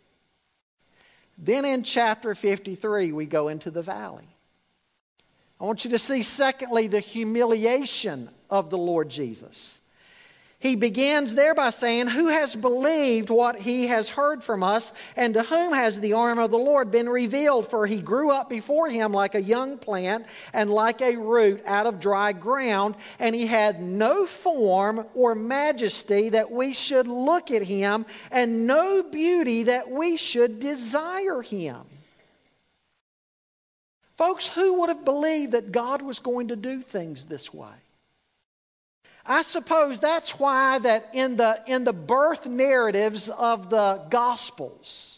Then 1.37 1.65
in 1.65 1.83
chapter 1.83 2.35
53, 2.35 3.11
we 3.11 3.25
go 3.25 3.47
into 3.47 3.71
the 3.71 3.81
valley. 3.81 4.27
I 5.59 5.63
want 5.63 5.85
you 5.85 5.91
to 5.91 5.99
see, 5.99 6.23
secondly, 6.23 6.87
the 6.87 6.99
humiliation 6.99 8.29
of 8.49 8.69
the 8.69 8.77
Lord 8.77 9.09
Jesus. 9.09 9.79
He 10.59 10.75
begins 10.75 11.35
there 11.35 11.53
by 11.53 11.69
saying, 11.69 12.07
Who 12.07 12.27
has 12.27 12.55
believed 12.55 13.29
what 13.29 13.57
he 13.57 13.87
has 13.87 14.09
heard 14.09 14.43
from 14.43 14.63
us, 14.63 14.91
and 15.15 15.35
to 15.35 15.43
whom 15.43 15.71
has 15.71 15.99
the 15.99 16.13
arm 16.13 16.39
of 16.39 16.49
the 16.49 16.57
Lord 16.57 16.89
been 16.89 17.07
revealed? 17.07 17.69
For 17.69 17.85
he 17.85 18.01
grew 18.01 18.31
up 18.31 18.49
before 18.49 18.89
him 18.89 19.11
like 19.11 19.35
a 19.35 19.41
young 19.41 19.77
plant 19.77 20.25
and 20.53 20.71
like 20.71 21.01
a 21.01 21.15
root 21.15 21.61
out 21.67 21.85
of 21.85 21.99
dry 21.99 22.33
ground, 22.33 22.95
and 23.19 23.35
he 23.35 23.45
had 23.45 23.83
no 23.83 24.25
form 24.25 25.05
or 25.13 25.35
majesty 25.35 26.29
that 26.29 26.51
we 26.51 26.73
should 26.73 27.07
look 27.07 27.51
at 27.51 27.61
him, 27.61 28.07
and 28.31 28.65
no 28.65 29.03
beauty 29.03 29.63
that 29.63 29.91
we 29.91 30.17
should 30.17 30.59
desire 30.59 31.43
him. 31.43 31.81
Folks, 34.15 34.47
who 34.47 34.73
would 34.79 34.89
have 34.89 35.05
believed 35.05 35.51
that 35.51 35.71
God 35.71 36.01
was 36.01 36.17
going 36.17 36.47
to 36.47 36.55
do 36.55 36.81
things 36.81 37.25
this 37.25 37.53
way? 37.53 37.69
I 39.27 39.41
suppose 39.41 39.99
that's 39.99 40.31
why 40.39 40.79
that 40.79 41.09
in 41.13 41.35
the, 41.35 41.61
in 41.67 41.83
the 41.83 41.93
birth 41.93 42.45
narratives 42.45 43.27
of 43.27 43.69
the 43.69 44.05
Gospels, 44.09 45.17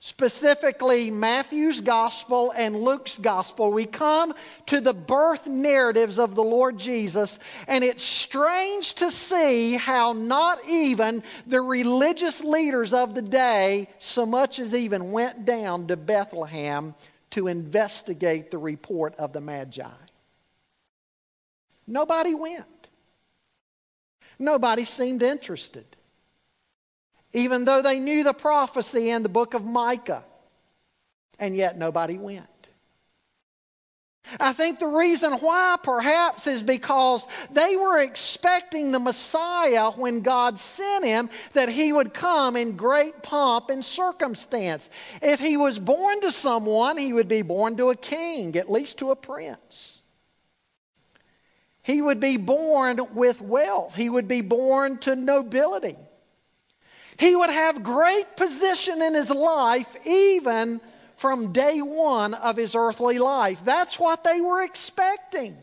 specifically 0.00 1.10
Matthew's 1.10 1.82
Gospel 1.82 2.50
and 2.56 2.74
Luke's 2.74 3.18
Gospel, 3.18 3.70
we 3.70 3.84
come 3.84 4.32
to 4.66 4.80
the 4.80 4.94
birth 4.94 5.46
narratives 5.46 6.18
of 6.18 6.34
the 6.34 6.42
Lord 6.42 6.78
Jesus, 6.78 7.38
and 7.66 7.84
it's 7.84 8.02
strange 8.02 8.94
to 8.94 9.10
see 9.10 9.76
how 9.76 10.14
not 10.14 10.58
even 10.66 11.22
the 11.46 11.60
religious 11.60 12.42
leaders 12.42 12.94
of 12.94 13.14
the 13.14 13.20
day 13.20 13.90
so 13.98 14.24
much 14.24 14.58
as 14.58 14.72
even 14.72 15.12
went 15.12 15.44
down 15.44 15.88
to 15.88 15.96
Bethlehem 15.96 16.94
to 17.32 17.48
investigate 17.48 18.50
the 18.50 18.56
report 18.56 19.14
of 19.16 19.34
the 19.34 19.42
Magi. 19.42 19.84
Nobody 21.86 22.34
went. 22.34 22.77
Nobody 24.38 24.84
seemed 24.84 25.22
interested. 25.22 25.84
Even 27.32 27.64
though 27.64 27.82
they 27.82 27.98
knew 27.98 28.24
the 28.24 28.32
prophecy 28.32 29.10
in 29.10 29.22
the 29.22 29.28
book 29.28 29.54
of 29.54 29.64
Micah, 29.64 30.24
and 31.38 31.56
yet 31.56 31.76
nobody 31.76 32.16
went. 32.18 32.46
I 34.38 34.52
think 34.52 34.78
the 34.78 34.88
reason 34.88 35.32
why, 35.34 35.76
perhaps, 35.82 36.46
is 36.46 36.62
because 36.62 37.26
they 37.50 37.76
were 37.76 37.98
expecting 37.98 38.92
the 38.92 38.98
Messiah 38.98 39.90
when 39.92 40.20
God 40.20 40.58
sent 40.58 41.04
him 41.04 41.30
that 41.54 41.70
he 41.70 41.92
would 41.92 42.12
come 42.12 42.56
in 42.56 42.76
great 42.76 43.22
pomp 43.22 43.70
and 43.70 43.82
circumstance. 43.82 44.90
If 45.22 45.40
he 45.40 45.56
was 45.56 45.78
born 45.78 46.20
to 46.22 46.30
someone, 46.30 46.98
he 46.98 47.12
would 47.12 47.28
be 47.28 47.42
born 47.42 47.76
to 47.78 47.88
a 47.88 47.96
king, 47.96 48.56
at 48.56 48.70
least 48.70 48.98
to 48.98 49.12
a 49.12 49.16
prince. 49.16 49.97
He 51.88 52.02
would 52.02 52.20
be 52.20 52.36
born 52.36 53.00
with 53.14 53.40
wealth. 53.40 53.94
He 53.94 54.10
would 54.10 54.28
be 54.28 54.42
born 54.42 54.98
to 54.98 55.16
nobility. 55.16 55.96
He 57.18 57.34
would 57.34 57.48
have 57.48 57.82
great 57.82 58.36
position 58.36 59.00
in 59.00 59.14
his 59.14 59.30
life, 59.30 59.96
even 60.04 60.82
from 61.16 61.50
day 61.50 61.80
one 61.80 62.34
of 62.34 62.58
his 62.58 62.74
earthly 62.74 63.18
life. 63.18 63.64
That's 63.64 63.98
what 63.98 64.22
they 64.22 64.42
were 64.42 64.60
expecting. 64.60 65.56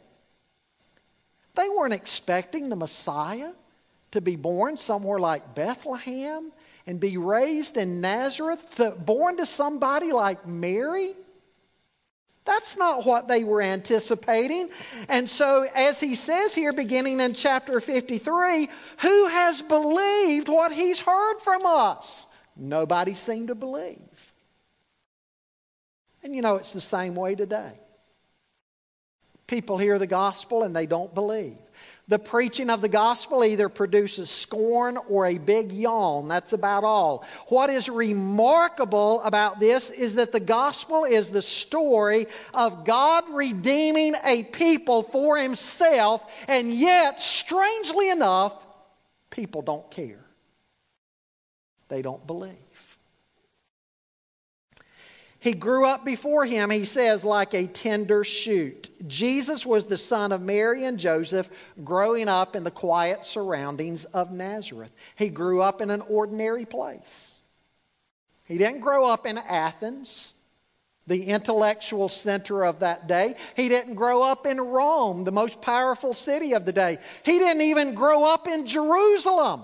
They 1.53 1.69
weren't 1.69 1.93
expecting 1.93 2.69
the 2.69 2.75
Messiah 2.75 3.51
to 4.13 4.19
be 4.19 4.35
born 4.35 4.77
somewhere 4.77 5.19
like 5.19 5.53
Bethlehem 5.53 6.51
and 6.87 6.99
be 6.99 7.17
raised 7.17 7.77
in 7.77 8.01
Nazareth, 8.01 8.65
to, 8.77 8.89
born 8.89 9.37
to 9.37 9.45
somebody 9.45 10.11
like 10.11 10.47
Mary. 10.47 11.13
That's 12.45 12.77
not 12.77 13.05
what 13.05 13.27
they 13.27 13.43
were 13.43 13.61
anticipating. 13.61 14.69
And 15.09 15.27
so, 15.27 15.67
as 15.75 15.99
he 15.99 16.13
says 16.13 16.53
here, 16.53 16.71
beginning 16.71 17.19
in 17.19 17.33
chapter 17.33 17.79
53, 17.81 18.69
who 18.99 19.27
has 19.27 19.63
believed 19.63 20.47
what 20.47 20.71
he's 20.71 20.99
heard 20.99 21.39
from 21.39 21.65
us? 21.65 22.27
Nobody 22.55 23.15
seemed 23.15 23.47
to 23.47 23.55
believe. 23.55 23.97
And 26.23 26.35
you 26.35 26.41
know, 26.41 26.55
it's 26.55 26.71
the 26.71 26.81
same 26.81 27.15
way 27.15 27.35
today. 27.35 27.73
People 29.47 29.77
hear 29.77 29.99
the 29.99 30.07
gospel 30.07 30.63
and 30.63 30.75
they 30.75 30.85
don't 30.85 31.13
believe. 31.13 31.57
The 32.07 32.19
preaching 32.19 32.69
of 32.69 32.81
the 32.81 32.89
gospel 32.89 33.43
either 33.43 33.67
produces 33.67 34.29
scorn 34.29 34.97
or 35.09 35.25
a 35.25 35.39
big 35.39 35.71
yawn. 35.71 36.27
That's 36.27 36.53
about 36.53 36.83
all. 36.83 37.25
What 37.47 37.71
is 37.71 37.89
remarkable 37.89 39.21
about 39.23 39.59
this 39.59 39.89
is 39.89 40.15
that 40.15 40.31
the 40.31 40.39
gospel 40.39 41.05
is 41.05 41.31
the 41.31 41.41
story 41.41 42.27
of 42.53 42.85
God 42.85 43.23
redeeming 43.31 44.15
a 44.23 44.43
people 44.43 45.01
for 45.01 45.35
himself, 45.37 46.21
and 46.47 46.71
yet, 46.71 47.19
strangely 47.19 48.11
enough, 48.11 48.63
people 49.31 49.63
don't 49.63 49.89
care. 49.89 50.23
They 51.87 52.03
don't 52.03 52.25
believe. 52.27 52.64
He 55.45 55.53
grew 55.53 55.85
up 55.85 56.03
before 56.03 56.43
him, 56.43 56.71
he 56.71 56.85
says, 56.85 57.23
like 57.23 57.53
a 57.53 57.67
tender 57.67 58.23
shoot. 58.23 58.89
Jesus 59.07 59.63
was 59.63 59.85
the 59.85 59.95
son 59.95 60.31
of 60.31 60.41
Mary 60.41 60.85
and 60.85 60.97
Joseph, 60.97 61.47
growing 61.83 62.27
up 62.27 62.55
in 62.55 62.63
the 62.63 62.71
quiet 62.71 63.27
surroundings 63.27 64.05
of 64.05 64.31
Nazareth. 64.31 64.89
He 65.15 65.29
grew 65.29 65.61
up 65.61 65.81
in 65.81 65.91
an 65.91 66.01
ordinary 66.01 66.65
place. 66.65 67.37
He 68.45 68.57
didn't 68.57 68.79
grow 68.79 69.05
up 69.05 69.27
in 69.27 69.37
Athens, 69.37 70.33
the 71.05 71.25
intellectual 71.25 72.09
center 72.09 72.65
of 72.65 72.79
that 72.79 73.05
day. 73.05 73.35
He 73.55 73.69
didn't 73.69 73.93
grow 73.93 74.23
up 74.23 74.47
in 74.47 74.59
Rome, 74.59 75.25
the 75.25 75.31
most 75.31 75.61
powerful 75.61 76.15
city 76.15 76.53
of 76.53 76.65
the 76.65 76.73
day. 76.73 76.97
He 77.21 77.37
didn't 77.37 77.61
even 77.61 77.93
grow 77.93 78.23
up 78.23 78.47
in 78.47 78.65
Jerusalem. 78.65 79.61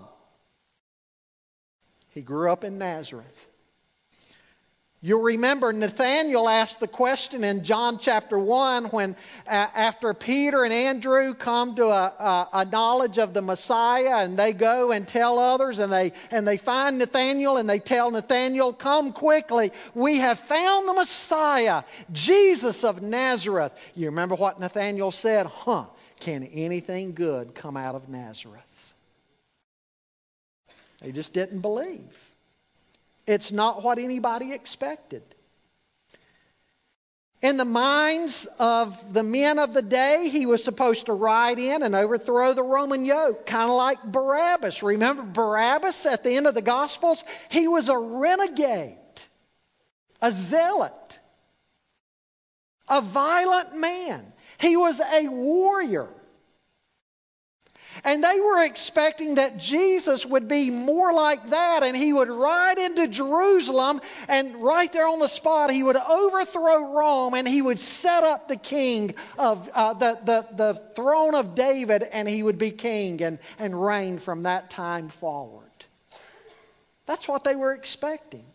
He 2.09 2.21
grew 2.21 2.51
up 2.51 2.63
in 2.63 2.77
Nazareth. 2.77 3.47
You'll 5.03 5.23
remember 5.23 5.73
Nathanael 5.73 6.47
asked 6.47 6.79
the 6.79 6.87
question 6.87 7.43
in 7.43 7.63
John 7.63 7.97
chapter 7.97 8.37
1 8.37 8.85
when, 8.85 9.15
uh, 9.47 9.49
after 9.49 10.13
Peter 10.13 10.63
and 10.63 10.71
Andrew 10.71 11.33
come 11.33 11.73
to 11.77 11.87
a, 11.87 12.03
a, 12.19 12.49
a, 12.53 12.65
knowledge 12.65 13.17
of 13.17 13.33
the 13.33 13.41
Messiah 13.41 14.17
and 14.17 14.37
they 14.37 14.53
go 14.53 14.91
and 14.91 15.07
tell 15.07 15.39
others 15.39 15.79
and 15.79 15.91
they, 15.91 16.13
and 16.29 16.47
they 16.47 16.57
find 16.57 16.99
Nathanael 16.99 17.57
and 17.57 17.67
they 17.67 17.79
tell 17.79 18.11
Nathanael, 18.11 18.73
Come 18.73 19.11
quickly, 19.11 19.71
we 19.95 20.19
have 20.19 20.37
found 20.37 20.87
the 20.87 20.93
Messiah, 20.93 21.81
Jesus 22.11 22.83
of 22.83 23.01
Nazareth. 23.01 23.73
You 23.95 24.05
remember 24.05 24.35
what 24.35 24.59
Nathanael 24.59 25.09
said? 25.09 25.47
Huh, 25.47 25.85
can 26.19 26.43
anything 26.43 27.15
good 27.15 27.55
come 27.55 27.75
out 27.75 27.95
of 27.95 28.07
Nazareth? 28.07 28.93
They 31.01 31.11
just 31.11 31.33
didn't 31.33 31.61
believe. 31.61 32.30
It's 33.31 33.51
not 33.51 33.83
what 33.83 33.97
anybody 33.97 34.51
expected. 34.53 35.23
In 37.41 37.57
the 37.57 37.65
minds 37.65 38.47
of 38.59 39.13
the 39.13 39.23
men 39.23 39.57
of 39.57 39.73
the 39.73 39.81
day, 39.81 40.29
he 40.29 40.45
was 40.45 40.63
supposed 40.63 41.07
to 41.07 41.13
ride 41.13 41.57
in 41.57 41.81
and 41.81 41.95
overthrow 41.95 42.53
the 42.53 42.61
Roman 42.61 43.03
yoke, 43.03 43.47
kind 43.47 43.69
of 43.69 43.75
like 43.75 44.03
Barabbas. 44.03 44.83
Remember 44.83 45.23
Barabbas 45.23 46.05
at 46.05 46.23
the 46.23 46.37
end 46.37 46.45
of 46.45 46.53
the 46.53 46.61
Gospels? 46.61 47.23
He 47.49 47.67
was 47.67 47.89
a 47.89 47.97
renegade, 47.97 48.99
a 50.21 50.31
zealot, 50.31 51.19
a 52.87 53.01
violent 53.01 53.75
man. 53.75 54.33
He 54.59 54.77
was 54.77 55.01
a 55.01 55.27
warrior. 55.27 56.09
And 58.03 58.23
they 58.23 58.39
were 58.39 58.63
expecting 58.63 59.35
that 59.35 59.57
Jesus 59.57 60.25
would 60.25 60.47
be 60.47 60.69
more 60.69 61.13
like 61.13 61.49
that 61.49 61.83
and 61.83 61.95
he 61.95 62.13
would 62.13 62.29
ride 62.29 62.77
into 62.77 63.07
Jerusalem 63.07 64.01
and 64.27 64.55
right 64.55 64.91
there 64.91 65.07
on 65.07 65.19
the 65.19 65.27
spot 65.27 65.71
he 65.71 65.83
would 65.83 65.97
overthrow 65.97 66.93
Rome 66.93 67.33
and 67.33 67.47
he 67.47 67.61
would 67.61 67.79
set 67.79 68.23
up 68.23 68.47
the 68.47 68.55
king 68.55 69.15
of 69.37 69.69
uh, 69.73 69.93
the, 69.93 70.19
the, 70.23 70.45
the 70.55 70.81
throne 70.95 71.35
of 71.35 71.55
David 71.55 72.03
and 72.03 72.27
he 72.27 72.43
would 72.43 72.57
be 72.57 72.71
king 72.71 73.21
and, 73.21 73.39
and 73.59 73.83
reign 73.83 74.19
from 74.19 74.43
that 74.43 74.69
time 74.69 75.09
forward. 75.09 75.69
That's 77.05 77.27
what 77.27 77.43
they 77.43 77.55
were 77.55 77.73
expecting. 77.73 78.45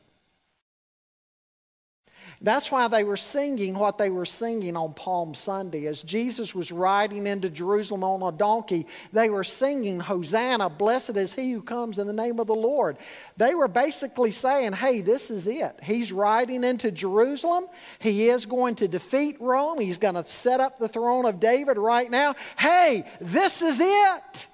That's 2.42 2.70
why 2.70 2.86
they 2.88 3.02
were 3.02 3.16
singing 3.16 3.74
what 3.74 3.96
they 3.96 4.10
were 4.10 4.26
singing 4.26 4.76
on 4.76 4.92
Palm 4.92 5.34
Sunday. 5.34 5.86
As 5.86 6.02
Jesus 6.02 6.54
was 6.54 6.70
riding 6.70 7.26
into 7.26 7.48
Jerusalem 7.48 8.04
on 8.04 8.22
a 8.22 8.36
donkey, 8.36 8.86
they 9.12 9.30
were 9.30 9.44
singing, 9.44 10.00
Hosanna, 10.00 10.68
blessed 10.68 11.16
is 11.16 11.32
he 11.32 11.52
who 11.52 11.62
comes 11.62 11.98
in 11.98 12.06
the 12.06 12.12
name 12.12 12.38
of 12.38 12.46
the 12.46 12.54
Lord. 12.54 12.98
They 13.38 13.54
were 13.54 13.68
basically 13.68 14.32
saying, 14.32 14.74
hey, 14.74 15.00
this 15.00 15.30
is 15.30 15.46
it. 15.46 15.78
He's 15.82 16.12
riding 16.12 16.62
into 16.62 16.90
Jerusalem. 16.90 17.66
He 17.98 18.28
is 18.28 18.44
going 18.44 18.74
to 18.76 18.88
defeat 18.88 19.40
Rome. 19.40 19.80
He's 19.80 19.98
going 19.98 20.14
to 20.16 20.26
set 20.26 20.60
up 20.60 20.78
the 20.78 20.88
throne 20.88 21.24
of 21.24 21.40
David 21.40 21.78
right 21.78 22.10
now. 22.10 22.34
Hey, 22.58 23.04
this 23.20 23.62
is 23.62 23.78
it. 23.80 24.46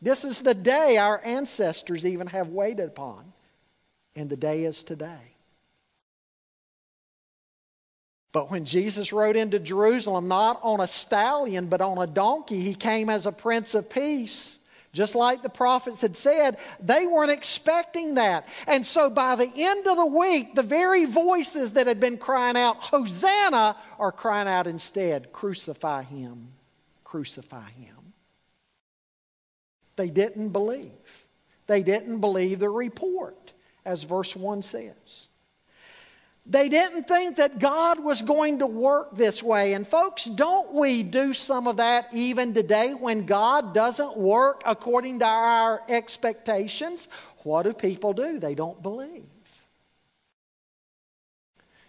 This 0.00 0.24
is 0.24 0.40
the 0.40 0.54
day 0.54 0.98
our 0.98 1.24
ancestors 1.24 2.04
even 2.04 2.26
have 2.26 2.48
waited 2.48 2.88
upon. 2.88 3.32
And 4.16 4.28
the 4.28 4.36
day 4.36 4.64
is 4.64 4.82
today. 4.82 5.31
But 8.32 8.50
when 8.50 8.64
Jesus 8.64 9.12
rode 9.12 9.36
into 9.36 9.58
Jerusalem, 9.58 10.26
not 10.26 10.58
on 10.62 10.80
a 10.80 10.86
stallion, 10.86 11.66
but 11.66 11.82
on 11.82 11.98
a 11.98 12.06
donkey, 12.06 12.60
he 12.60 12.74
came 12.74 13.10
as 13.10 13.26
a 13.26 13.32
prince 13.32 13.74
of 13.74 13.90
peace. 13.90 14.58
Just 14.92 15.14
like 15.14 15.42
the 15.42 15.48
prophets 15.48 16.02
had 16.02 16.16
said, 16.16 16.58
they 16.78 17.06
weren't 17.06 17.30
expecting 17.30 18.16
that. 18.16 18.46
And 18.66 18.86
so 18.86 19.08
by 19.08 19.36
the 19.36 19.50
end 19.54 19.86
of 19.86 19.96
the 19.96 20.06
week, 20.06 20.54
the 20.54 20.62
very 20.62 21.06
voices 21.06 21.74
that 21.74 21.86
had 21.86 21.98
been 21.98 22.18
crying 22.18 22.56
out, 22.56 22.76
Hosanna, 22.76 23.76
are 23.98 24.12
crying 24.12 24.48
out 24.48 24.66
instead, 24.66 25.32
Crucify 25.32 26.02
him, 26.02 26.48
crucify 27.04 27.70
him. 27.70 27.96
They 29.96 30.10
didn't 30.10 30.50
believe. 30.50 30.90
They 31.66 31.82
didn't 31.82 32.20
believe 32.20 32.58
the 32.58 32.68
report, 32.68 33.52
as 33.86 34.02
verse 34.02 34.36
1 34.36 34.62
says. 34.62 35.28
They 36.44 36.68
didn't 36.68 37.06
think 37.06 37.36
that 37.36 37.60
God 37.60 38.02
was 38.02 38.20
going 38.20 38.58
to 38.58 38.66
work 38.66 39.16
this 39.16 39.42
way. 39.42 39.74
And, 39.74 39.86
folks, 39.86 40.24
don't 40.24 40.72
we 40.74 41.04
do 41.04 41.32
some 41.32 41.68
of 41.68 41.76
that 41.76 42.08
even 42.12 42.52
today 42.52 42.94
when 42.94 43.26
God 43.26 43.72
doesn't 43.72 44.16
work 44.16 44.62
according 44.66 45.20
to 45.20 45.24
our 45.24 45.82
expectations? 45.88 47.06
What 47.44 47.62
do 47.62 47.72
people 47.72 48.12
do? 48.12 48.40
They 48.40 48.56
don't 48.56 48.82
believe. 48.82 49.24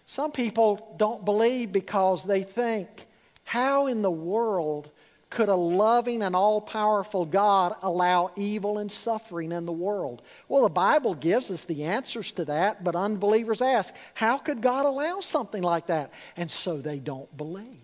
Some 0.06 0.30
people 0.30 0.94
don't 0.98 1.24
believe 1.24 1.72
because 1.72 2.22
they 2.22 2.44
think, 2.44 3.06
how 3.42 3.88
in 3.88 4.02
the 4.02 4.10
world 4.10 4.90
could 5.34 5.48
a 5.48 5.54
loving 5.54 6.22
and 6.22 6.34
all 6.34 6.60
powerful 6.60 7.26
God 7.26 7.74
allow 7.82 8.30
evil 8.36 8.78
and 8.78 8.90
suffering 8.90 9.52
in 9.52 9.66
the 9.66 9.72
world? 9.72 10.22
Well, 10.48 10.62
the 10.62 10.68
Bible 10.70 11.14
gives 11.14 11.50
us 11.50 11.64
the 11.64 11.84
answers 11.84 12.30
to 12.32 12.44
that, 12.46 12.84
but 12.84 12.94
unbelievers 12.94 13.60
ask, 13.60 13.92
how 14.14 14.38
could 14.38 14.62
God 14.62 14.86
allow 14.86 15.20
something 15.20 15.62
like 15.62 15.88
that? 15.88 16.12
And 16.36 16.50
so 16.50 16.80
they 16.80 17.00
don't 17.00 17.36
believe. 17.36 17.80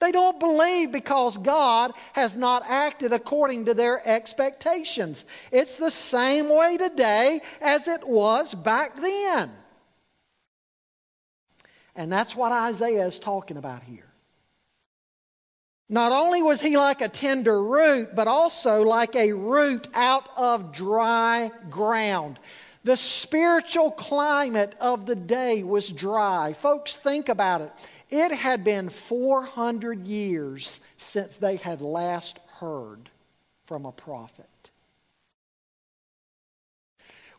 They 0.00 0.10
don't 0.10 0.40
believe 0.40 0.90
because 0.90 1.38
God 1.38 1.92
has 2.14 2.34
not 2.34 2.64
acted 2.66 3.12
according 3.12 3.66
to 3.66 3.74
their 3.74 4.06
expectations. 4.06 5.24
It's 5.52 5.76
the 5.76 5.92
same 5.92 6.48
way 6.48 6.76
today 6.76 7.40
as 7.60 7.86
it 7.86 8.06
was 8.06 8.52
back 8.52 9.00
then. 9.00 9.52
And 11.94 12.12
that's 12.12 12.34
what 12.34 12.50
Isaiah 12.50 13.06
is 13.06 13.20
talking 13.20 13.56
about 13.56 13.84
here. 13.84 14.11
Not 15.92 16.10
only 16.10 16.40
was 16.40 16.58
he 16.58 16.78
like 16.78 17.02
a 17.02 17.08
tender 17.10 17.62
root, 17.62 18.16
but 18.16 18.26
also 18.26 18.82
like 18.82 19.14
a 19.14 19.34
root 19.34 19.88
out 19.92 20.26
of 20.38 20.72
dry 20.72 21.52
ground. 21.68 22.38
The 22.82 22.96
spiritual 22.96 23.90
climate 23.90 24.74
of 24.80 25.04
the 25.04 25.14
day 25.14 25.62
was 25.62 25.90
dry. 25.90 26.54
Folks, 26.54 26.96
think 26.96 27.28
about 27.28 27.60
it. 27.60 27.72
It 28.08 28.32
had 28.32 28.64
been 28.64 28.88
400 28.88 30.06
years 30.06 30.80
since 30.96 31.36
they 31.36 31.56
had 31.56 31.82
last 31.82 32.38
heard 32.58 33.10
from 33.66 33.84
a 33.84 33.92
prophet. 33.92 34.48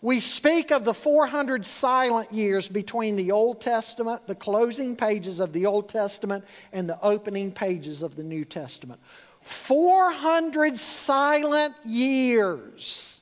We 0.04 0.20
speak 0.20 0.72
of 0.72 0.84
the 0.84 0.94
400 0.94 1.66
silent 1.66 2.34
years 2.34 2.68
between 2.68 3.16
the 3.16 3.32
Old 3.32 3.62
Testament, 3.62 4.28
the 4.28 4.36
closing 4.36 4.98
pages 4.98 5.40
of 5.40 5.54
the 5.54 5.66
Old 5.66 5.88
Testament, 5.88 6.44
and 6.74 6.90
the 6.90 7.02
opening 7.02 7.54
pages 7.54 8.02
of 8.02 8.18
the 8.18 8.22
New 8.22 8.44
Testament. 8.44 9.00
400 9.40 10.76
silent 10.76 11.74
years. 11.86 13.22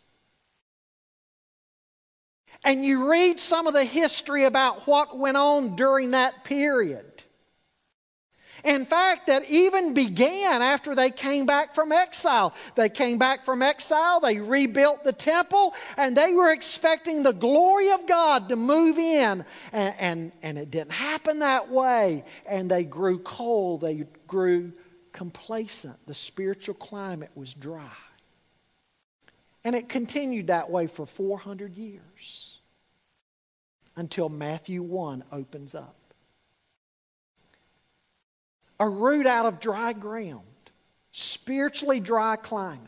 And 2.63 2.83
you 2.83 3.07
read 3.11 3.39
some 3.39 3.67
of 3.67 3.75
the 3.75 3.85
history 3.85 4.45
about 4.45 4.87
what 4.87 5.19
went 5.19 5.37
on 5.37 5.75
during 5.75 6.11
that 6.11 6.43
period. 6.43 7.10
In 8.63 8.85
fact, 8.85 9.27
that 9.27 9.49
even 9.49 9.93
began 9.93 10.61
after 10.61 10.93
they 10.93 11.09
came 11.09 11.45
back 11.45 11.73
from 11.73 11.91
exile. 11.91 12.53
They 12.75 12.89
came 12.89 13.17
back 13.17 13.43
from 13.45 13.61
exile, 13.61 14.19
they 14.19 14.37
rebuilt 14.39 15.03
the 15.03 15.13
temple, 15.13 15.73
and 15.97 16.15
they 16.15 16.33
were 16.33 16.51
expecting 16.51 17.23
the 17.23 17.31
glory 17.31 17.89
of 17.91 18.05
God 18.07 18.49
to 18.49 18.55
move 18.55 18.99
in. 18.99 19.45
And, 19.71 19.95
and, 19.99 20.31
and 20.43 20.57
it 20.57 20.69
didn't 20.69 20.91
happen 20.93 21.39
that 21.39 21.69
way. 21.69 22.23
And 22.45 22.69
they 22.69 22.83
grew 22.83 23.19
cold, 23.19 23.81
they 23.81 24.05
grew 24.27 24.71
complacent. 25.11 25.97
The 26.05 26.13
spiritual 26.13 26.75
climate 26.75 27.31
was 27.35 27.53
dry. 27.53 27.89
And 29.63 29.75
it 29.75 29.89
continued 29.89 30.47
that 30.47 30.69
way 30.69 30.87
for 30.87 31.05
400 31.05 31.75
years 31.77 32.57
until 33.95 34.29
Matthew 34.29 34.81
1 34.81 35.23
opens 35.31 35.75
up 35.75 35.95
a 38.81 38.89
root 38.89 39.27
out 39.27 39.45
of 39.45 39.59
dry 39.59 39.93
ground, 39.93 40.41
spiritually 41.11 41.99
dry 41.99 42.35
climate. 42.35 42.87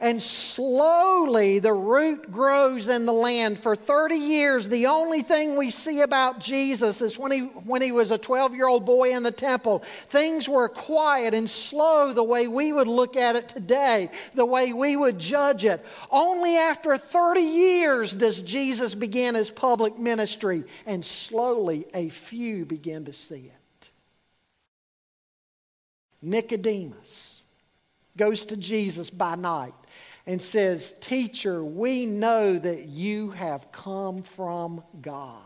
And 0.00 0.22
slowly 0.22 1.60
the 1.60 1.72
root 1.72 2.30
grows 2.30 2.88
in 2.88 3.06
the 3.06 3.12
land. 3.12 3.58
For 3.58 3.74
30 3.74 4.16
years, 4.16 4.68
the 4.68 4.88
only 4.88 5.22
thing 5.22 5.56
we 5.56 5.70
see 5.70 6.02
about 6.02 6.40
Jesus 6.40 7.00
is 7.00 7.18
when 7.18 7.32
he, 7.32 7.40
when 7.40 7.80
he 7.80 7.90
was 7.90 8.10
a 8.10 8.18
12 8.18 8.54
year 8.54 8.68
old 8.68 8.84
boy 8.84 9.14
in 9.14 9.22
the 9.22 9.30
temple. 9.30 9.82
Things 10.10 10.46
were 10.46 10.68
quiet 10.68 11.32
and 11.32 11.48
slow 11.48 12.12
the 12.12 12.22
way 12.22 12.48
we 12.48 12.70
would 12.70 12.88
look 12.88 13.16
at 13.16 13.34
it 13.34 13.48
today, 13.48 14.10
the 14.34 14.44
way 14.44 14.74
we 14.74 14.94
would 14.94 15.18
judge 15.18 15.64
it. 15.64 15.82
Only 16.10 16.58
after 16.58 16.98
30 16.98 17.40
years 17.40 18.12
does 18.12 18.42
Jesus 18.42 18.94
begin 18.94 19.36
his 19.36 19.50
public 19.50 19.98
ministry, 19.98 20.64
and 20.84 21.02
slowly 21.02 21.86
a 21.94 22.10
few 22.10 22.66
begin 22.66 23.06
to 23.06 23.14
see 23.14 23.46
it. 23.46 23.61
Nicodemus 26.22 27.44
goes 28.16 28.44
to 28.46 28.56
Jesus 28.56 29.10
by 29.10 29.34
night 29.34 29.74
and 30.26 30.40
says, 30.40 30.94
Teacher, 31.00 31.64
we 31.64 32.06
know 32.06 32.58
that 32.58 32.86
you 32.86 33.30
have 33.30 33.72
come 33.72 34.22
from 34.22 34.82
God. 35.00 35.42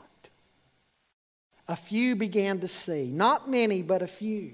A 1.67 1.77
few 1.77 2.15
began 2.15 2.61
to 2.61 2.69
see, 2.69 3.11
not 3.13 3.51
many, 3.51 3.83
but 3.83 4.03
a 4.03 4.07
few. 4.07 4.53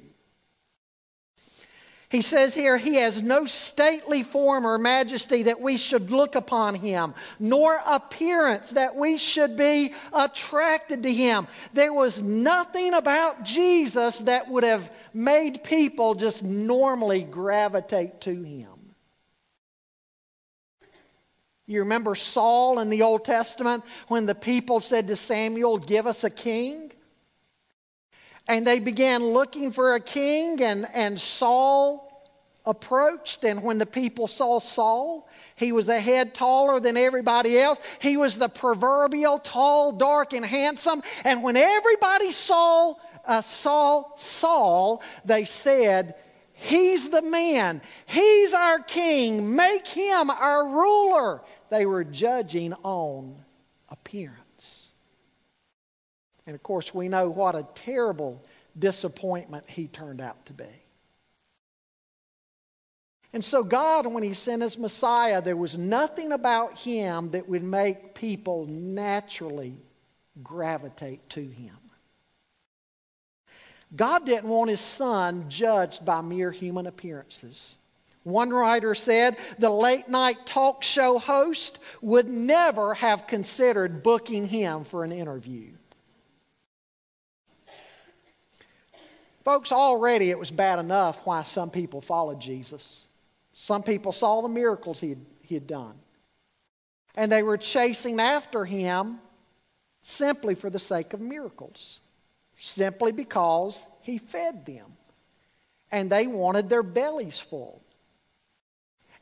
He 2.12 2.20
says 2.20 2.54
here, 2.54 2.76
He 2.76 2.96
has 2.96 3.22
no 3.22 3.46
stately 3.46 4.22
form 4.22 4.66
or 4.66 4.76
majesty 4.76 5.44
that 5.44 5.62
we 5.62 5.78
should 5.78 6.10
look 6.10 6.34
upon 6.34 6.74
Him, 6.74 7.14
nor 7.40 7.80
appearance 7.86 8.72
that 8.72 8.94
we 8.94 9.16
should 9.16 9.56
be 9.56 9.94
attracted 10.12 11.04
to 11.04 11.12
Him. 11.12 11.48
There 11.72 11.94
was 11.94 12.20
nothing 12.20 12.92
about 12.92 13.44
Jesus 13.44 14.18
that 14.18 14.46
would 14.50 14.62
have 14.62 14.92
made 15.14 15.64
people 15.64 16.14
just 16.14 16.42
normally 16.42 17.22
gravitate 17.22 18.20
to 18.20 18.42
Him. 18.42 18.68
You 21.64 21.80
remember 21.80 22.14
Saul 22.14 22.80
in 22.80 22.90
the 22.90 23.00
Old 23.00 23.24
Testament 23.24 23.84
when 24.08 24.26
the 24.26 24.34
people 24.34 24.80
said 24.80 25.08
to 25.08 25.16
Samuel, 25.16 25.78
Give 25.78 26.06
us 26.06 26.24
a 26.24 26.30
king? 26.30 26.91
And 28.48 28.66
they 28.66 28.80
began 28.80 29.24
looking 29.24 29.70
for 29.70 29.94
a 29.94 30.00
king, 30.00 30.62
and, 30.62 30.88
and 30.92 31.20
Saul 31.20 32.08
approached. 32.64 33.44
And 33.44 33.62
when 33.62 33.78
the 33.78 33.86
people 33.86 34.26
saw 34.28 34.60
Saul, 34.60 35.28
he 35.56 35.72
was 35.72 35.88
a 35.88 36.00
head 36.00 36.34
taller 36.34 36.80
than 36.80 36.96
everybody 36.96 37.58
else. 37.58 37.78
He 38.00 38.16
was 38.16 38.38
the 38.38 38.48
proverbial 38.48 39.38
tall, 39.38 39.92
dark, 39.92 40.32
and 40.32 40.44
handsome. 40.44 41.02
And 41.24 41.42
when 41.42 41.56
everybody 41.56 42.32
saw 42.32 42.94
uh, 43.24 43.42
Saul, 43.42 44.14
Saul, 44.16 45.02
they 45.24 45.44
said, 45.44 46.16
He's 46.54 47.08
the 47.08 47.22
man. 47.22 47.82
He's 48.06 48.52
our 48.52 48.78
king. 48.78 49.56
Make 49.56 49.86
him 49.86 50.30
our 50.30 50.64
ruler. 50.64 51.42
They 51.70 51.86
were 51.86 52.04
judging 52.04 52.72
on 52.84 53.34
appearance. 53.88 54.41
And 56.46 56.54
of 56.54 56.62
course, 56.62 56.94
we 56.94 57.08
know 57.08 57.30
what 57.30 57.54
a 57.54 57.66
terrible 57.74 58.42
disappointment 58.78 59.64
he 59.68 59.86
turned 59.86 60.20
out 60.20 60.44
to 60.46 60.52
be. 60.52 60.64
And 63.32 63.44
so, 63.44 63.62
God, 63.62 64.06
when 64.06 64.22
He 64.22 64.34
sent 64.34 64.62
His 64.62 64.78
Messiah, 64.78 65.40
there 65.40 65.56
was 65.56 65.78
nothing 65.78 66.32
about 66.32 66.76
Him 66.78 67.30
that 67.30 67.48
would 67.48 67.62
make 67.62 68.14
people 68.14 68.66
naturally 68.66 69.74
gravitate 70.42 71.26
to 71.30 71.40
Him. 71.40 71.76
God 73.96 74.26
didn't 74.26 74.50
want 74.50 74.70
His 74.70 74.80
Son 74.80 75.46
judged 75.48 76.04
by 76.04 76.20
mere 76.20 76.50
human 76.50 76.86
appearances. 76.86 77.76
One 78.24 78.50
writer 78.50 78.94
said 78.94 79.38
the 79.58 79.70
late 79.70 80.08
night 80.08 80.46
talk 80.46 80.82
show 80.82 81.18
host 81.18 81.78
would 82.02 82.28
never 82.28 82.94
have 82.94 83.26
considered 83.26 84.02
booking 84.02 84.46
him 84.46 84.84
for 84.84 85.02
an 85.02 85.10
interview. 85.10 85.70
Folks, 89.44 89.72
already 89.72 90.30
it 90.30 90.38
was 90.38 90.50
bad 90.50 90.78
enough 90.78 91.20
why 91.24 91.42
some 91.42 91.70
people 91.70 92.00
followed 92.00 92.40
Jesus. 92.40 93.06
Some 93.52 93.82
people 93.82 94.12
saw 94.12 94.40
the 94.40 94.48
miracles 94.48 95.00
he 95.00 95.10
had, 95.10 95.26
he 95.42 95.54
had 95.54 95.66
done. 95.66 95.94
And 97.16 97.30
they 97.30 97.42
were 97.42 97.58
chasing 97.58 98.20
after 98.20 98.64
him 98.64 99.18
simply 100.02 100.54
for 100.54 100.70
the 100.70 100.78
sake 100.78 101.12
of 101.12 101.20
miracles, 101.20 102.00
simply 102.56 103.12
because 103.12 103.84
he 104.00 104.18
fed 104.18 104.64
them. 104.64 104.96
And 105.90 106.10
they 106.10 106.26
wanted 106.26 106.70
their 106.70 106.82
bellies 106.82 107.38
full. 107.38 107.82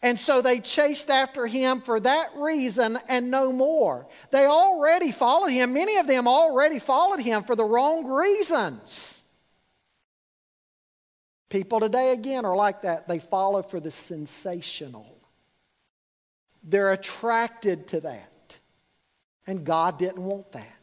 And 0.02 0.18
so 0.18 0.40
they 0.40 0.60
chased 0.60 1.10
after 1.10 1.46
him 1.46 1.82
for 1.82 2.00
that 2.00 2.30
reason 2.36 2.98
and 3.08 3.30
no 3.30 3.52
more. 3.52 4.06
They 4.30 4.46
already 4.46 5.12
followed 5.12 5.50
him. 5.50 5.74
Many 5.74 5.96
of 5.96 6.06
them 6.06 6.26
already 6.26 6.78
followed 6.78 7.20
him 7.20 7.44
for 7.44 7.56
the 7.56 7.64
wrong 7.64 8.06
reasons. 8.06 9.19
People 11.50 11.80
today, 11.80 12.12
again, 12.12 12.44
are 12.44 12.56
like 12.56 12.82
that. 12.82 13.08
They 13.08 13.18
follow 13.18 13.62
for 13.62 13.80
the 13.80 13.90
sensational, 13.90 15.18
they're 16.64 16.92
attracted 16.92 17.88
to 17.88 18.00
that. 18.00 18.26
And 19.46 19.64
God 19.64 19.98
didn't 19.98 20.22
want 20.22 20.52
that. 20.52 20.80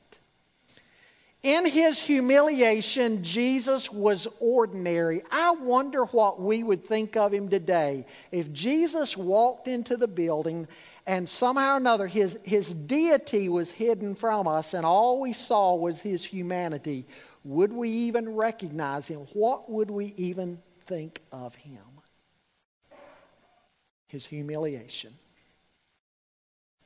In 1.44 1.66
his 1.66 2.02
humiliation, 2.02 3.24
Jesus 3.24 3.90
was 3.90 4.28
ordinary. 4.42 5.22
I 5.32 5.52
wonder 5.52 6.04
what 6.06 6.42
we 6.42 6.64
would 6.64 6.86
think 6.86 7.16
of 7.16 7.34
him 7.34 7.48
today 7.48 8.06
if 8.32 8.52
Jesus 8.52 9.16
walked 9.16 9.68
into 9.70 9.96
the 9.96 10.08
building 10.08 10.68
and 11.06 11.30
somehow 11.30 11.76
or 11.76 11.78
another 11.78 12.08
his, 12.08 12.38
his 12.44 12.74
deity 12.74 13.48
was 13.48 13.72
hidden 13.72 14.16
from 14.16 14.48
us 14.48 14.74
and 14.74 14.86
all 14.86 15.22
we 15.22 15.32
saw 15.32 15.76
was 15.76 16.02
his 16.02 16.26
humanity. 16.26 17.06
Would 17.48 17.72
we 17.72 17.90
even 17.90 18.36
recognize 18.36 19.08
him? 19.08 19.22
What 19.32 19.72
would 19.72 19.90
we 19.90 20.14
even 20.18 20.62
think 20.86 21.22
of 21.32 21.56
him? 21.56 21.80
His 24.08 24.26
humiliation. 24.26 25.14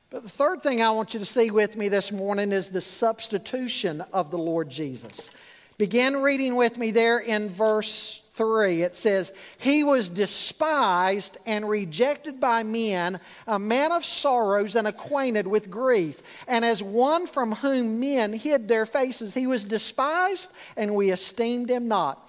But 0.08 0.22
the 0.22 0.28
third 0.28 0.62
thing 0.62 0.80
I 0.80 0.90
want 0.90 1.14
you 1.14 1.20
to 1.20 1.26
see 1.26 1.50
with 1.50 1.76
me 1.76 1.88
this 1.88 2.12
morning 2.12 2.52
is 2.52 2.68
the 2.68 2.80
substitution 2.80 4.04
of 4.12 4.30
the 4.30 4.38
Lord 4.38 4.70
Jesus. 4.70 5.30
Begin 5.78 6.22
reading 6.22 6.54
with 6.54 6.78
me 6.78 6.92
there 6.92 7.18
in 7.18 7.48
verse 7.48 8.21
3. 8.34 8.82
It 8.82 8.96
says, 8.96 9.32
He 9.58 9.84
was 9.84 10.08
despised 10.08 11.36
and 11.44 11.68
rejected 11.68 12.40
by 12.40 12.62
men, 12.62 13.20
a 13.46 13.58
man 13.58 13.92
of 13.92 14.04
sorrows 14.04 14.74
and 14.74 14.88
acquainted 14.88 15.46
with 15.46 15.70
grief. 15.70 16.22
And 16.48 16.64
as 16.64 16.82
one 16.82 17.26
from 17.26 17.52
whom 17.52 18.00
men 18.00 18.32
hid 18.32 18.68
their 18.68 18.86
faces, 18.86 19.34
he 19.34 19.46
was 19.46 19.64
despised, 19.64 20.50
and 20.76 20.94
we 20.94 21.10
esteemed 21.10 21.70
him 21.70 21.88
not. 21.88 22.28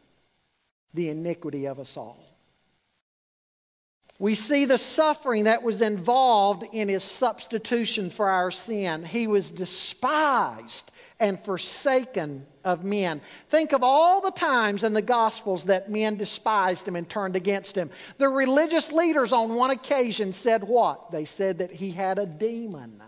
the 0.93 1.09
iniquity 1.09 1.65
of 1.65 1.79
us 1.79 1.97
all. 1.97 2.31
We 4.21 4.35
see 4.35 4.65
the 4.65 4.77
suffering 4.77 5.45
that 5.45 5.63
was 5.63 5.81
involved 5.81 6.63
in 6.73 6.89
his 6.89 7.03
substitution 7.03 8.11
for 8.11 8.29
our 8.29 8.51
sin. 8.51 9.03
He 9.03 9.25
was 9.25 9.49
despised 9.49 10.91
and 11.19 11.43
forsaken 11.43 12.45
of 12.63 12.83
men. 12.83 13.19
Think 13.49 13.71
of 13.71 13.81
all 13.81 14.21
the 14.21 14.29
times 14.29 14.83
in 14.83 14.93
the 14.93 15.01
Gospels 15.01 15.65
that 15.65 15.89
men 15.89 16.17
despised 16.17 16.87
him 16.87 16.95
and 16.95 17.09
turned 17.09 17.35
against 17.35 17.75
him. 17.75 17.89
The 18.19 18.29
religious 18.29 18.91
leaders 18.91 19.31
on 19.31 19.55
one 19.55 19.71
occasion 19.71 20.33
said 20.33 20.63
what? 20.63 21.09
They 21.09 21.25
said 21.25 21.57
that 21.57 21.71
he 21.71 21.89
had 21.89 22.19
a 22.19 22.27
demon. 22.27 23.01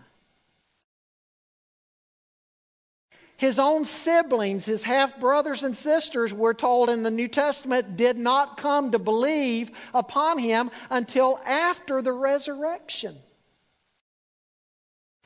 His 3.44 3.58
own 3.58 3.84
siblings, 3.84 4.64
his 4.64 4.82
half 4.82 5.20
brothers 5.20 5.64
and 5.64 5.76
sisters, 5.76 6.32
we're 6.32 6.54
told 6.54 6.88
in 6.88 7.02
the 7.02 7.10
New 7.10 7.28
Testament, 7.28 7.94
did 7.94 8.16
not 8.16 8.56
come 8.56 8.92
to 8.92 8.98
believe 8.98 9.70
upon 9.92 10.38
him 10.38 10.70
until 10.88 11.38
after 11.44 12.00
the 12.00 12.14
resurrection. 12.14 13.18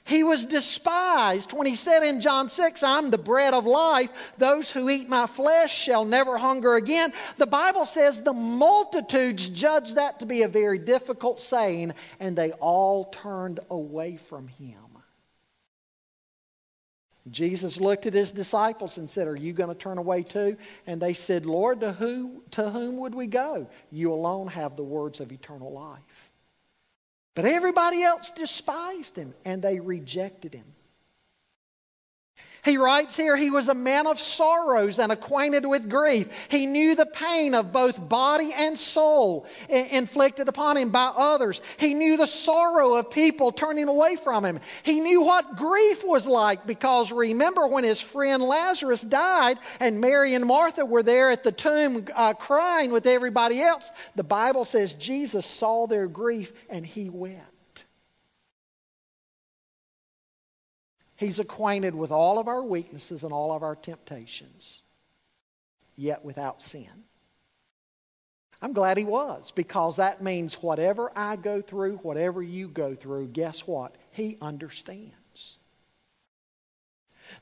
He 0.02 0.24
was 0.24 0.44
despised 0.44 1.52
when 1.52 1.68
he 1.68 1.76
said 1.76 2.02
in 2.02 2.20
John 2.20 2.48
6, 2.48 2.82
I'm 2.82 3.12
the 3.12 3.18
bread 3.18 3.54
of 3.54 3.66
life. 3.66 4.10
Those 4.36 4.68
who 4.68 4.90
eat 4.90 5.08
my 5.08 5.28
flesh 5.28 5.72
shall 5.72 6.04
never 6.04 6.36
hunger 6.38 6.74
again. 6.74 7.12
The 7.36 7.46
Bible 7.46 7.86
says 7.86 8.20
the 8.20 8.32
multitudes 8.32 9.48
judged 9.48 9.94
that 9.94 10.18
to 10.18 10.26
be 10.26 10.42
a 10.42 10.48
very 10.48 10.80
difficult 10.80 11.40
saying, 11.40 11.92
and 12.18 12.34
they 12.34 12.50
all 12.50 13.04
turned 13.04 13.60
away 13.70 14.16
from 14.16 14.48
him. 14.48 14.87
Jesus 17.30 17.78
looked 17.80 18.06
at 18.06 18.14
his 18.14 18.32
disciples 18.32 18.98
and 18.98 19.08
said, 19.08 19.26
Are 19.26 19.36
you 19.36 19.52
going 19.52 19.68
to 19.68 19.74
turn 19.74 19.98
away 19.98 20.22
too? 20.22 20.56
And 20.86 21.00
they 21.00 21.14
said, 21.14 21.46
Lord, 21.46 21.80
to, 21.80 21.92
who, 21.92 22.42
to 22.52 22.70
whom 22.70 22.98
would 22.98 23.14
we 23.14 23.26
go? 23.26 23.68
You 23.90 24.12
alone 24.12 24.48
have 24.48 24.76
the 24.76 24.82
words 24.82 25.20
of 25.20 25.32
eternal 25.32 25.72
life. 25.72 26.30
But 27.34 27.44
everybody 27.44 28.02
else 28.02 28.30
despised 28.30 29.16
him 29.16 29.32
and 29.44 29.62
they 29.62 29.78
rejected 29.78 30.54
him. 30.54 30.64
He 32.64 32.76
writes 32.76 33.16
here, 33.16 33.36
he 33.36 33.50
was 33.50 33.68
a 33.68 33.74
man 33.74 34.06
of 34.06 34.18
sorrows 34.20 34.98
and 34.98 35.12
acquainted 35.12 35.64
with 35.64 35.88
grief. 35.88 36.28
He 36.48 36.66
knew 36.66 36.94
the 36.94 37.06
pain 37.06 37.54
of 37.54 37.72
both 37.72 38.08
body 38.08 38.52
and 38.52 38.78
soul 38.78 39.46
inflicted 39.68 40.48
upon 40.48 40.76
him 40.76 40.90
by 40.90 41.12
others. 41.16 41.62
He 41.76 41.94
knew 41.94 42.16
the 42.16 42.26
sorrow 42.26 42.94
of 42.94 43.10
people 43.10 43.52
turning 43.52 43.88
away 43.88 44.16
from 44.16 44.44
him. 44.44 44.60
He 44.82 45.00
knew 45.00 45.22
what 45.22 45.56
grief 45.56 46.04
was 46.04 46.26
like 46.26 46.66
because 46.66 47.12
remember 47.12 47.66
when 47.66 47.84
his 47.84 48.00
friend 48.00 48.42
Lazarus 48.42 49.02
died 49.02 49.58
and 49.80 50.00
Mary 50.00 50.34
and 50.34 50.44
Martha 50.44 50.84
were 50.84 51.02
there 51.02 51.30
at 51.30 51.44
the 51.44 51.52
tomb 51.52 52.06
uh, 52.14 52.34
crying 52.34 52.90
with 52.90 53.06
everybody 53.06 53.62
else, 53.62 53.90
the 54.16 54.24
Bible 54.24 54.64
says 54.64 54.94
Jesus 54.94 55.46
saw 55.46 55.86
their 55.86 56.06
grief 56.06 56.52
and 56.68 56.84
he 56.84 57.08
wept. 57.08 57.47
He's 61.18 61.40
acquainted 61.40 61.96
with 61.96 62.12
all 62.12 62.38
of 62.38 62.46
our 62.46 62.62
weaknesses 62.62 63.24
and 63.24 63.32
all 63.32 63.52
of 63.52 63.64
our 63.64 63.74
temptations, 63.74 64.82
yet 65.96 66.24
without 66.24 66.62
sin. 66.62 67.04
I'm 68.62 68.72
glad 68.72 68.96
he 68.98 69.04
was 69.04 69.50
because 69.50 69.96
that 69.96 70.22
means 70.22 70.54
whatever 70.54 71.10
I 71.16 71.34
go 71.34 71.60
through, 71.60 71.96
whatever 71.98 72.40
you 72.40 72.68
go 72.68 72.94
through, 72.94 73.28
guess 73.28 73.66
what? 73.66 73.96
He 74.12 74.38
understands. 74.40 75.12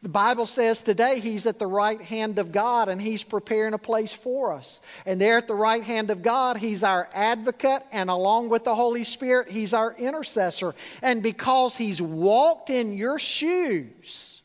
The 0.02 0.09
Bible 0.09 0.46
says 0.46 0.82
today 0.82 1.20
he's 1.20 1.46
at 1.46 1.59
the 1.59 1.66
right 1.66 2.00
hand 2.00 2.38
of 2.38 2.52
God 2.52 2.88
and 2.88 3.00
he's 3.00 3.22
preparing 3.22 3.74
a 3.74 3.78
place 3.78 4.12
for 4.12 4.52
us. 4.52 4.80
And 5.06 5.20
there 5.20 5.38
at 5.38 5.48
the 5.48 5.54
right 5.54 5.82
hand 5.82 6.11
of 6.11 6.22
God, 6.22 6.59
he's 6.59 6.82
our 6.82 7.09
advocate, 7.14 7.82
and 7.92 8.11
along 8.11 8.50
with 8.50 8.64
the 8.64 8.74
Holy 8.74 9.04
Spirit, 9.04 9.50
he's 9.50 9.72
our 9.72 9.94
intercessor. 9.94 10.74
And 11.02 11.22
because 11.22 11.74
he's 11.76 12.00
walked 12.02 12.70
in 12.70 12.96
your 12.96 13.18
shoes, 13.18 14.36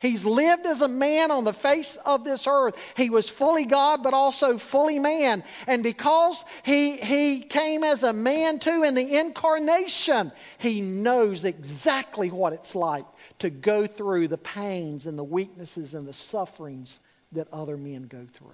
He's 0.00 0.24
lived 0.24 0.64
as 0.64 0.80
a 0.80 0.88
man 0.88 1.30
on 1.30 1.44
the 1.44 1.52
face 1.52 1.98
of 2.06 2.24
this 2.24 2.46
earth. 2.46 2.74
He 2.96 3.10
was 3.10 3.28
fully 3.28 3.66
God, 3.66 4.02
but 4.02 4.14
also 4.14 4.56
fully 4.56 4.98
man. 4.98 5.44
And 5.66 5.82
because 5.82 6.42
he, 6.62 6.96
he 6.96 7.40
came 7.40 7.84
as 7.84 8.02
a 8.02 8.14
man 8.14 8.60
too 8.60 8.82
in 8.82 8.94
the 8.94 9.18
incarnation, 9.18 10.32
he 10.56 10.80
knows 10.80 11.44
exactly 11.44 12.30
what 12.30 12.54
it's 12.54 12.74
like 12.74 13.04
to 13.40 13.50
go 13.50 13.86
through 13.86 14.28
the 14.28 14.38
pains 14.38 15.04
and 15.04 15.18
the 15.18 15.24
weaknesses 15.24 15.92
and 15.92 16.08
the 16.08 16.14
sufferings 16.14 17.00
that 17.32 17.52
other 17.52 17.76
men 17.76 18.04
go 18.04 18.26
through. 18.32 18.48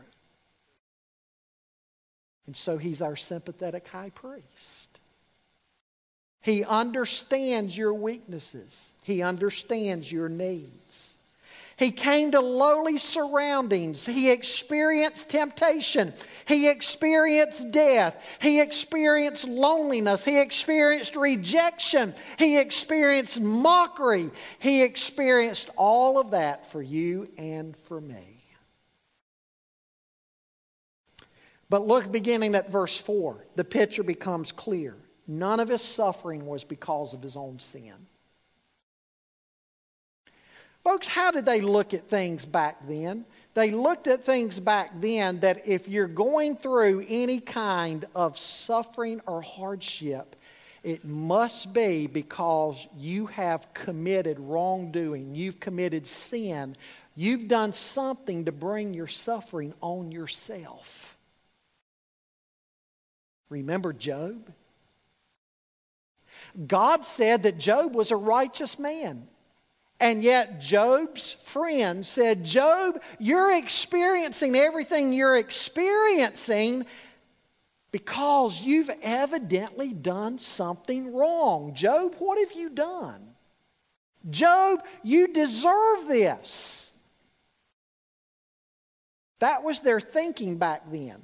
And 2.46 2.56
so 2.56 2.76
he's 2.76 3.00
our 3.00 3.16
sympathetic 3.16 3.86
high 3.86 4.10
priest. 4.10 4.88
He 6.40 6.64
understands 6.64 7.76
your 7.76 7.94
weaknesses, 7.94 8.90
he 9.04 9.22
understands 9.22 10.10
your 10.10 10.28
needs. 10.28 11.15
He 11.76 11.90
came 11.90 12.30
to 12.30 12.40
lowly 12.40 12.96
surroundings. 12.96 14.06
He 14.06 14.30
experienced 14.30 15.28
temptation. 15.28 16.14
He 16.46 16.68
experienced 16.68 17.70
death. 17.70 18.16
He 18.40 18.60
experienced 18.60 19.46
loneliness. 19.46 20.24
He 20.24 20.38
experienced 20.38 21.16
rejection. 21.16 22.14
He 22.38 22.56
experienced 22.56 23.40
mockery. 23.40 24.30
He 24.58 24.82
experienced 24.82 25.68
all 25.76 26.18
of 26.18 26.30
that 26.30 26.70
for 26.70 26.80
you 26.80 27.28
and 27.36 27.76
for 27.76 28.00
me. 28.00 28.42
But 31.68 31.86
look, 31.86 32.10
beginning 32.10 32.54
at 32.54 32.70
verse 32.70 32.98
4, 32.98 33.44
the 33.54 33.64
picture 33.64 34.04
becomes 34.04 34.50
clear. 34.50 34.96
None 35.26 35.60
of 35.60 35.68
his 35.68 35.82
suffering 35.82 36.46
was 36.46 36.64
because 36.64 37.12
of 37.12 37.20
his 37.20 37.36
own 37.36 37.58
sin. 37.58 38.06
Folks, 40.86 41.08
how 41.08 41.32
did 41.32 41.44
they 41.44 41.60
look 41.60 41.94
at 41.94 42.08
things 42.08 42.44
back 42.44 42.86
then? 42.86 43.24
They 43.54 43.72
looked 43.72 44.06
at 44.06 44.22
things 44.22 44.60
back 44.60 44.92
then 45.00 45.40
that 45.40 45.66
if 45.66 45.88
you're 45.88 46.06
going 46.06 46.56
through 46.56 47.04
any 47.08 47.40
kind 47.40 48.04
of 48.14 48.38
suffering 48.38 49.20
or 49.26 49.42
hardship, 49.42 50.36
it 50.84 51.04
must 51.04 51.72
be 51.72 52.06
because 52.06 52.86
you 52.96 53.26
have 53.26 53.74
committed 53.74 54.38
wrongdoing, 54.38 55.34
you've 55.34 55.58
committed 55.58 56.06
sin, 56.06 56.76
you've 57.16 57.48
done 57.48 57.72
something 57.72 58.44
to 58.44 58.52
bring 58.52 58.94
your 58.94 59.08
suffering 59.08 59.74
on 59.80 60.12
yourself. 60.12 61.16
Remember 63.48 63.92
Job? 63.92 64.52
God 66.64 67.04
said 67.04 67.42
that 67.42 67.58
Job 67.58 67.92
was 67.92 68.12
a 68.12 68.16
righteous 68.16 68.78
man. 68.78 69.26
And 69.98 70.22
yet, 70.22 70.60
Job's 70.60 71.32
friend 71.32 72.04
said, 72.04 72.44
Job, 72.44 73.00
you're 73.18 73.56
experiencing 73.56 74.54
everything 74.54 75.12
you're 75.12 75.36
experiencing 75.36 76.84
because 77.92 78.60
you've 78.60 78.90
evidently 79.02 79.94
done 79.94 80.38
something 80.38 81.14
wrong. 81.14 81.74
Job, 81.74 82.14
what 82.18 82.38
have 82.38 82.52
you 82.52 82.68
done? 82.68 83.22
Job, 84.28 84.84
you 85.02 85.28
deserve 85.28 86.06
this. 86.06 86.90
That 89.38 89.62
was 89.62 89.80
their 89.80 90.00
thinking 90.00 90.58
back 90.58 90.90
then. 90.90 91.22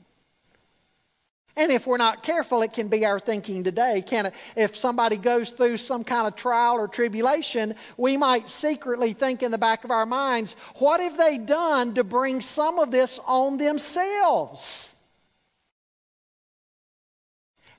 And 1.55 1.71
if 1.71 1.87
we're 1.87 1.99
not 1.99 2.23
careful, 2.23 2.63
it 2.63 2.73
can 2.73 2.89
be 2.89 3.05
our 3.05 3.21
thinking 3.21 3.63
today. 3.63 4.03
Can 4.07 4.27
it, 4.27 4.35
if 4.57 4.75
somebody 4.75 5.19
goes 5.19 5.51
through 5.51 5.77
some 5.77 6.03
kind 6.03 6.27
of 6.27 6.35
trial 6.35 6.77
or 6.77 6.89
tribulation, 6.89 7.75
we 7.99 8.17
might 8.17 8.49
secretly 8.49 9.13
think 9.13 9.43
in 9.43 9.51
the 9.51 9.59
back 9.59 9.85
of 9.85 9.91
our 9.91 10.07
minds, 10.07 10.57
what 10.77 11.01
have 11.01 11.19
they 11.19 11.37
done 11.37 11.95
to 11.95 12.05
bring 12.05 12.41
some 12.41 12.79
of 12.79 12.91
this 12.91 13.21
on 13.27 13.59
themselves? 13.59 14.95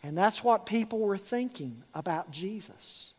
And 0.04 0.16
that's 0.16 0.44
what 0.44 0.68
people 0.68 1.00
were 1.00 1.18
thinking 1.18 1.82
about 1.96 2.30
Jesus. 2.30 3.14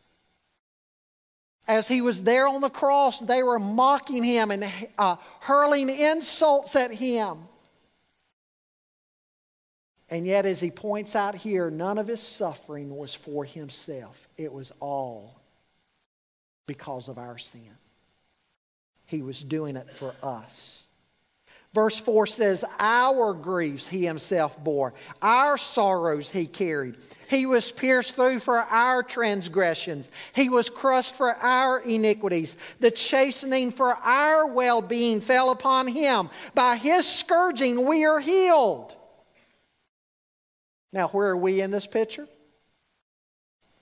As 1.67 1.87
he 1.87 1.99
was 2.01 2.23
there 2.23 2.47
on 2.47 2.61
the 2.61 2.69
cross, 2.69 3.19
they 3.19 3.43
were 3.43 3.59
mocking 3.59 4.23
him 4.23 4.51
and 4.51 4.71
uh, 4.97 5.15
hurling 5.41 5.89
insults 5.89 6.75
at 6.75 6.91
him. 6.91 7.39
And 10.09 10.27
yet, 10.27 10.45
as 10.45 10.59
he 10.59 10.69
points 10.69 11.15
out 11.15 11.35
here, 11.35 11.71
none 11.71 11.97
of 11.97 12.07
his 12.07 12.21
suffering 12.21 12.95
was 12.95 13.15
for 13.15 13.43
himself, 13.43 14.27
it 14.37 14.51
was 14.51 14.71
all 14.79 15.39
because 16.67 17.07
of 17.07 17.17
our 17.17 17.37
sin. 17.37 17.77
He 19.05 19.21
was 19.21 19.41
doing 19.41 19.75
it 19.75 19.91
for 19.91 20.13
us. 20.23 20.87
Verse 21.75 21.99
4 21.99 22.25
says, 22.25 22.63
Our 22.79 23.33
griefs 23.33 23.85
he 23.85 24.05
himself 24.05 24.57
bore, 24.63 24.93
our 25.21 25.57
sorrows 25.57 26.29
he 26.29 26.47
carried. 26.47 26.95
He 27.29 27.45
was 27.45 27.69
pierced 27.69 28.15
through 28.15 28.39
for 28.39 28.59
our 28.59 29.03
transgressions, 29.03 30.09
he 30.33 30.47
was 30.47 30.69
crushed 30.69 31.15
for 31.15 31.35
our 31.35 31.79
iniquities. 31.79 32.55
The 32.79 32.91
chastening 32.91 33.71
for 33.71 33.93
our 33.93 34.47
well 34.47 34.81
being 34.81 35.19
fell 35.19 35.49
upon 35.49 35.87
him. 35.87 36.29
By 36.53 36.77
his 36.77 37.05
scourging 37.05 37.85
we 37.85 38.05
are 38.05 38.21
healed. 38.21 38.95
Now, 40.95 41.09
where 41.09 41.27
are 41.27 41.37
we 41.37 41.59
in 41.59 41.71
this 41.71 41.85
picture? 41.85 42.25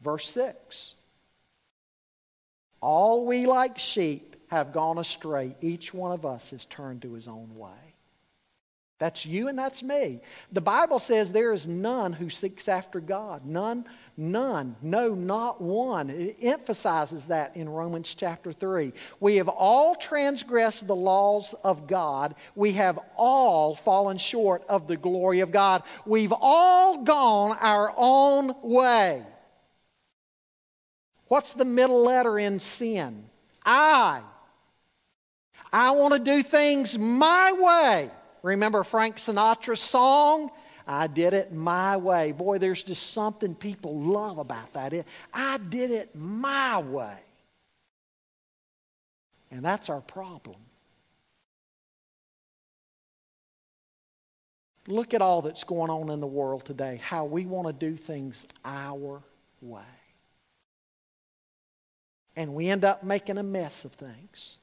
Verse 0.02 0.28
6. 0.32 0.96
All 2.82 3.28
we 3.28 3.46
like 3.46 3.78
sheep 3.78 4.36
have 4.50 4.74
gone 4.74 4.98
astray. 4.98 5.56
Each 5.62 5.94
one 5.94 6.12
of 6.12 6.26
us 6.26 6.50
has 6.50 6.66
turned 6.66 7.04
to 7.04 7.14
his 7.14 7.28
own 7.28 7.56
way. 7.56 7.93
That's 9.04 9.26
you 9.26 9.50
and 9.50 9.60
that's 9.60 9.84
me. 9.84 10.22
The 10.54 10.62
Bible 10.62 10.98
says 10.98 11.30
there 11.30 11.52
is 11.52 11.68
none 11.68 12.14
who 12.14 12.30
seeks 12.30 12.70
after 12.70 13.02
God. 13.02 13.46
None 13.46 13.84
None. 14.16 14.76
No, 14.82 15.16
not 15.16 15.60
one. 15.60 16.10
It 16.12 16.38
emphasizes 16.42 17.26
that 17.28 17.58
in 17.58 17.68
Romans 17.68 18.14
chapter 18.14 18.54
3. 18.54 18.94
We 19.20 19.38
have 19.38 19.50
all 19.50 19.96
transgressed 19.96 20.86
the 20.86 20.96
laws 20.96 21.56
of 21.64 21.88
God. 21.88 22.36
We 22.56 22.74
have 22.74 23.00
all 23.18 23.76
fallen 23.76 24.20
short 24.20 24.64
of 24.70 24.88
the 24.88 24.98
glory 24.98 25.40
of 25.40 25.52
God. 25.52 25.84
We've 26.06 26.34
all 26.34 27.04
gone 27.04 27.58
our 27.60 27.92
own 27.98 28.56
way. 28.62 29.24
What's 31.28 31.54
the 31.54 31.66
middle 31.66 32.04
letter 32.04 32.38
in 32.38 32.60
sin? 32.60 33.26
I. 33.66 34.22
I 35.72 35.92
want 35.92 36.14
to 36.14 36.20
do 36.20 36.44
things 36.44 36.96
my 37.00 37.52
way. 37.52 38.12
Remember 38.44 38.84
Frank 38.84 39.18
Sinatra's 39.18 39.80
song? 39.80 40.52
I 40.86 41.08
did 41.08 41.34
it 41.34 41.54
my 41.54 41.96
way. 41.98 42.34
Boy, 42.34 42.58
there's 42.58 42.84
just 42.84 43.14
something 43.14 43.56
people 43.56 43.98
love 44.00 44.38
about 44.38 44.74
that. 44.74 44.94
It, 44.94 45.08
I 45.34 45.58
did 45.58 45.92
it 45.92 46.14
my 46.14 46.80
way. 46.82 47.18
And 49.50 49.64
that's 49.64 49.90
our 49.90 50.02
problem. 50.02 50.58
Look 54.88 55.14
at 55.14 55.22
all 55.22 55.42
that's 55.42 55.64
going 55.64 55.90
on 55.90 56.10
in 56.10 56.20
the 56.20 56.28
world 56.28 56.66
today, 56.66 57.00
how 57.02 57.24
we 57.24 57.46
want 57.46 57.68
to 57.68 57.74
do 57.74 57.96
things 57.96 58.46
our 58.66 59.22
way. 59.62 59.82
And 62.36 62.54
we 62.54 62.68
end 62.68 62.84
up 62.84 63.04
making 63.04 63.38
a 63.38 63.44
mess 63.44 63.86
of 63.86 63.94
things. 63.94 64.58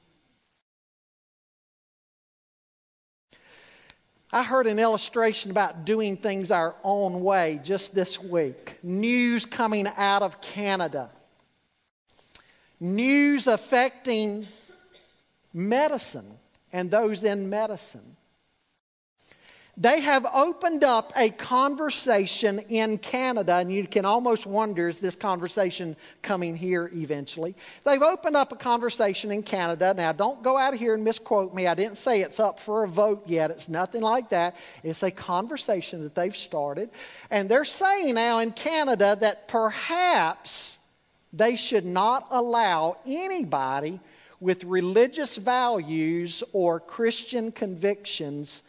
I 4.33 4.43
heard 4.43 4.65
an 4.67 4.79
illustration 4.79 5.51
about 5.51 5.83
doing 5.83 6.15
things 6.15 6.51
our 6.51 6.75
own 6.83 7.21
way 7.21 7.59
just 7.63 7.93
this 7.93 8.17
week. 8.19 8.77
News 8.81 9.45
coming 9.45 9.87
out 9.97 10.21
of 10.21 10.39
Canada. 10.39 11.09
News 12.79 13.47
affecting 13.47 14.47
medicine 15.53 16.37
and 16.71 16.89
those 16.89 17.23
in 17.25 17.49
medicine. 17.49 18.15
They 19.81 19.99
have 19.99 20.27
opened 20.31 20.83
up 20.83 21.11
a 21.15 21.31
conversation 21.31 22.59
in 22.69 22.99
Canada, 22.99 23.55
and 23.55 23.73
you 23.73 23.87
can 23.87 24.05
almost 24.05 24.45
wonder 24.45 24.89
is 24.89 24.99
this 24.99 25.15
conversation 25.15 25.95
coming 26.21 26.55
here 26.55 26.91
eventually? 26.93 27.55
They've 27.83 28.01
opened 28.01 28.37
up 28.37 28.51
a 28.51 28.57
conversation 28.57 29.31
in 29.31 29.41
Canada. 29.41 29.95
Now, 29.97 30.11
don't 30.11 30.43
go 30.43 30.55
out 30.55 30.75
here 30.75 30.93
and 30.93 31.03
misquote 31.03 31.55
me. 31.55 31.65
I 31.65 31.73
didn't 31.73 31.97
say 31.97 32.21
it's 32.21 32.39
up 32.39 32.59
for 32.59 32.83
a 32.83 32.87
vote 32.87 33.23
yet. 33.25 33.49
It's 33.49 33.67
nothing 33.67 34.03
like 34.03 34.29
that. 34.29 34.55
It's 34.83 35.01
a 35.01 35.09
conversation 35.09 36.03
that 36.03 36.13
they've 36.13 36.37
started. 36.37 36.91
And 37.31 37.49
they're 37.49 37.65
saying 37.65 38.13
now 38.13 38.37
in 38.37 38.51
Canada 38.51 39.17
that 39.21 39.47
perhaps 39.47 40.77
they 41.33 41.55
should 41.55 41.87
not 41.87 42.27
allow 42.29 42.97
anybody 43.07 43.99
with 44.39 44.63
religious 44.63 45.37
values 45.37 46.43
or 46.53 46.79
Christian 46.79 47.51
convictions 47.51 48.61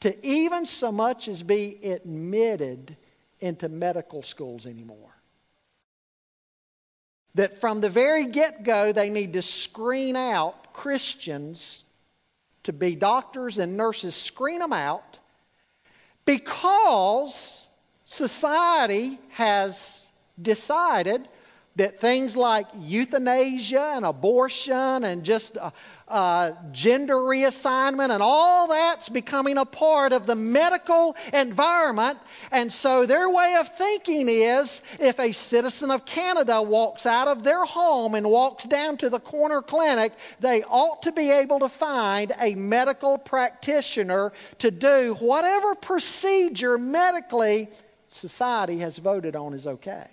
to 0.00 0.26
even 0.26 0.66
so 0.66 0.90
much 0.90 1.28
as 1.28 1.42
be 1.42 1.78
admitted 1.82 2.96
into 3.40 3.68
medical 3.68 4.22
schools 4.22 4.66
anymore. 4.66 5.14
That 7.34 7.58
from 7.58 7.80
the 7.80 7.90
very 7.90 8.26
get 8.26 8.64
go, 8.64 8.92
they 8.92 9.08
need 9.08 9.34
to 9.34 9.42
screen 9.42 10.16
out 10.16 10.72
Christians 10.72 11.84
to 12.64 12.72
be 12.72 12.94
doctors 12.94 13.58
and 13.58 13.76
nurses, 13.76 14.14
screen 14.14 14.58
them 14.58 14.72
out 14.72 15.18
because 16.24 17.68
society 18.04 19.18
has 19.30 20.06
decided 20.40 21.28
that 21.76 22.00
things 22.00 22.36
like 22.36 22.66
euthanasia 22.78 23.92
and 23.94 24.04
abortion 24.04 25.04
and 25.04 25.24
just 25.24 25.56
uh, 25.56 25.70
uh, 26.10 26.52
gender 26.72 27.14
reassignment 27.14 28.10
and 28.10 28.22
all 28.22 28.68
that's 28.68 29.08
becoming 29.08 29.56
a 29.56 29.64
part 29.64 30.12
of 30.12 30.26
the 30.26 30.34
medical 30.34 31.16
environment. 31.32 32.18
And 32.50 32.72
so 32.72 33.06
their 33.06 33.30
way 33.30 33.56
of 33.58 33.68
thinking 33.76 34.28
is 34.28 34.82
if 34.98 35.20
a 35.20 35.32
citizen 35.32 35.90
of 35.90 36.04
Canada 36.04 36.60
walks 36.60 37.06
out 37.06 37.28
of 37.28 37.44
their 37.44 37.64
home 37.64 38.16
and 38.16 38.28
walks 38.28 38.64
down 38.64 38.96
to 38.98 39.08
the 39.08 39.20
corner 39.20 39.62
clinic, 39.62 40.12
they 40.40 40.64
ought 40.64 41.02
to 41.02 41.12
be 41.12 41.30
able 41.30 41.60
to 41.60 41.68
find 41.68 42.32
a 42.40 42.54
medical 42.56 43.16
practitioner 43.16 44.32
to 44.58 44.70
do 44.70 45.16
whatever 45.20 45.74
procedure 45.76 46.76
medically 46.76 47.68
society 48.08 48.78
has 48.78 48.98
voted 48.98 49.36
on 49.36 49.54
is 49.54 49.66
okay. 49.66 50.08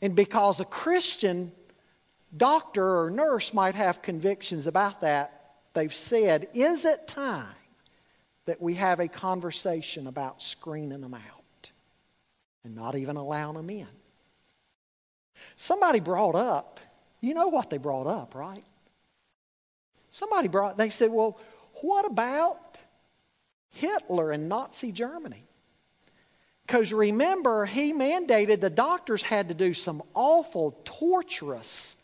And 0.00 0.14
because 0.14 0.60
a 0.60 0.64
Christian 0.64 1.50
doctor 2.36 3.00
or 3.00 3.10
nurse 3.10 3.54
might 3.54 3.74
have 3.74 4.02
convictions 4.02 4.66
about 4.66 5.00
that, 5.02 5.54
they've 5.74 5.94
said, 5.94 6.48
is 6.54 6.84
it 6.84 7.06
time 7.06 7.46
that 8.46 8.60
we 8.60 8.74
have 8.74 9.00
a 9.00 9.08
conversation 9.08 10.06
about 10.06 10.42
screening 10.42 11.00
them 11.00 11.14
out 11.14 11.70
and 12.64 12.74
not 12.74 12.96
even 12.96 13.16
allowing 13.16 13.56
them 13.56 13.70
in? 13.70 13.86
Somebody 15.56 16.00
brought 16.00 16.34
up, 16.34 16.80
you 17.20 17.34
know 17.34 17.48
what 17.48 17.70
they 17.70 17.78
brought 17.78 18.06
up, 18.06 18.34
right? 18.34 18.64
Somebody 20.10 20.48
brought, 20.48 20.76
they 20.76 20.90
said, 20.90 21.10
well, 21.10 21.38
what 21.82 22.06
about 22.06 22.78
Hitler 23.70 24.30
and 24.30 24.48
Nazi 24.48 24.92
Germany? 24.92 25.44
Because 26.66 26.92
remember, 26.92 27.66
he 27.66 27.92
mandated 27.92 28.60
the 28.60 28.70
doctors 28.70 29.22
had 29.22 29.48
to 29.48 29.54
do 29.54 29.74
some 29.74 30.02
awful, 30.14 30.80
torturous 30.84 31.96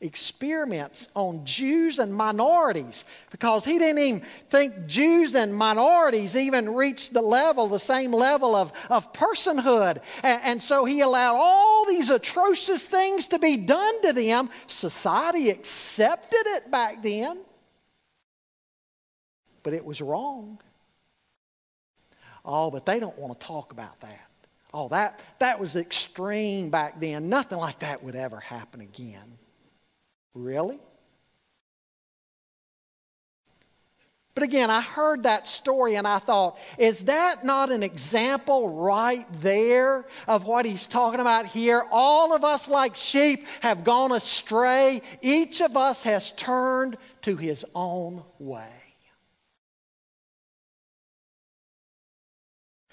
experiments 0.00 1.08
on 1.14 1.44
Jews 1.44 1.98
and 1.98 2.14
minorities 2.14 3.04
because 3.30 3.64
he 3.64 3.78
didn't 3.78 3.98
even 3.98 4.22
think 4.48 4.86
Jews 4.86 5.34
and 5.34 5.52
minorities 5.52 6.36
even 6.36 6.74
reached 6.74 7.12
the 7.12 7.22
level, 7.22 7.68
the 7.68 7.80
same 7.80 8.12
level 8.12 8.54
of, 8.54 8.72
of 8.90 9.12
personhood. 9.12 10.00
And, 10.22 10.42
and 10.44 10.62
so 10.62 10.84
he 10.84 11.00
allowed 11.00 11.36
all 11.36 11.84
these 11.86 12.10
atrocious 12.10 12.86
things 12.86 13.26
to 13.28 13.38
be 13.38 13.56
done 13.56 14.02
to 14.02 14.12
them. 14.12 14.50
Society 14.68 15.50
accepted 15.50 16.46
it 16.46 16.70
back 16.70 17.02
then, 17.02 17.40
but 19.64 19.74
it 19.74 19.84
was 19.84 20.00
wrong. 20.00 20.60
Oh, 22.44 22.70
but 22.70 22.86
they 22.86 23.00
don't 23.00 23.18
want 23.18 23.38
to 23.38 23.46
talk 23.46 23.72
about 23.72 24.00
that. 24.00 24.20
Oh, 24.72 24.88
that, 24.88 25.20
that 25.40 25.58
was 25.58 25.76
extreme 25.76 26.70
back 26.70 27.00
then. 27.00 27.28
Nothing 27.28 27.58
like 27.58 27.80
that 27.80 28.02
would 28.02 28.14
ever 28.14 28.38
happen 28.38 28.80
again. 28.80 29.38
Really? 30.38 30.78
But 34.34 34.44
again, 34.44 34.70
I 34.70 34.80
heard 34.80 35.24
that 35.24 35.48
story 35.48 35.96
and 35.96 36.06
I 36.06 36.20
thought, 36.20 36.58
is 36.78 37.06
that 37.06 37.44
not 37.44 37.72
an 37.72 37.82
example 37.82 38.68
right 38.68 39.26
there 39.42 40.06
of 40.28 40.44
what 40.44 40.64
he's 40.64 40.86
talking 40.86 41.18
about 41.18 41.46
here? 41.46 41.84
All 41.90 42.32
of 42.32 42.44
us, 42.44 42.68
like 42.68 42.94
sheep, 42.94 43.46
have 43.62 43.82
gone 43.82 44.12
astray. 44.12 45.02
Each 45.22 45.60
of 45.60 45.76
us 45.76 46.04
has 46.04 46.30
turned 46.30 46.98
to 47.22 47.36
his 47.36 47.64
own 47.74 48.22
way. 48.38 48.68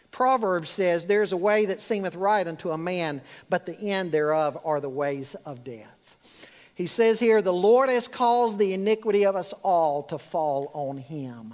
Proverbs 0.09 0.71
says, 0.71 1.05
There's 1.05 1.31
a 1.31 1.37
way 1.37 1.67
that 1.67 1.79
seemeth 1.79 2.15
right 2.15 2.47
unto 2.47 2.71
a 2.71 2.77
man, 2.77 3.21
but 3.51 3.67
the 3.67 3.79
end 3.79 4.11
thereof 4.11 4.57
are 4.65 4.81
the 4.81 4.89
ways 4.89 5.35
of 5.45 5.63
death. 5.63 5.94
He 6.75 6.87
says 6.87 7.19
here, 7.19 7.41
The 7.41 7.53
Lord 7.53 7.89
has 7.89 8.07
caused 8.07 8.57
the 8.57 8.73
iniquity 8.73 9.25
of 9.25 9.35
us 9.35 9.53
all 9.63 10.03
to 10.03 10.17
fall 10.17 10.69
on 10.73 10.97
him. 10.97 11.53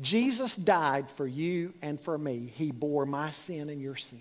Jesus 0.00 0.56
died 0.56 1.10
for 1.10 1.26
you 1.26 1.72
and 1.82 2.00
for 2.00 2.16
me. 2.16 2.52
He 2.54 2.70
bore 2.70 3.06
my 3.06 3.30
sin 3.30 3.68
and 3.68 3.80
your 3.80 3.96
sin. 3.96 4.18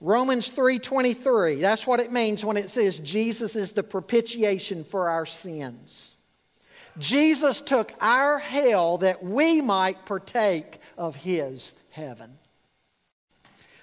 Romans 0.00 0.48
3:23, 0.48 1.60
that's 1.60 1.86
what 1.86 1.98
it 1.98 2.12
means 2.12 2.44
when 2.44 2.56
it 2.56 2.70
says 2.70 3.00
Jesus 3.00 3.56
is 3.56 3.72
the 3.72 3.82
propitiation 3.82 4.84
for 4.84 5.08
our 5.08 5.26
sins. 5.26 6.14
Jesus 6.98 7.60
took 7.60 7.92
our 8.00 8.38
hell 8.38 8.98
that 8.98 9.22
we 9.24 9.60
might 9.60 10.06
partake 10.06 10.78
of 10.96 11.16
his 11.16 11.74
heaven. 11.90 12.38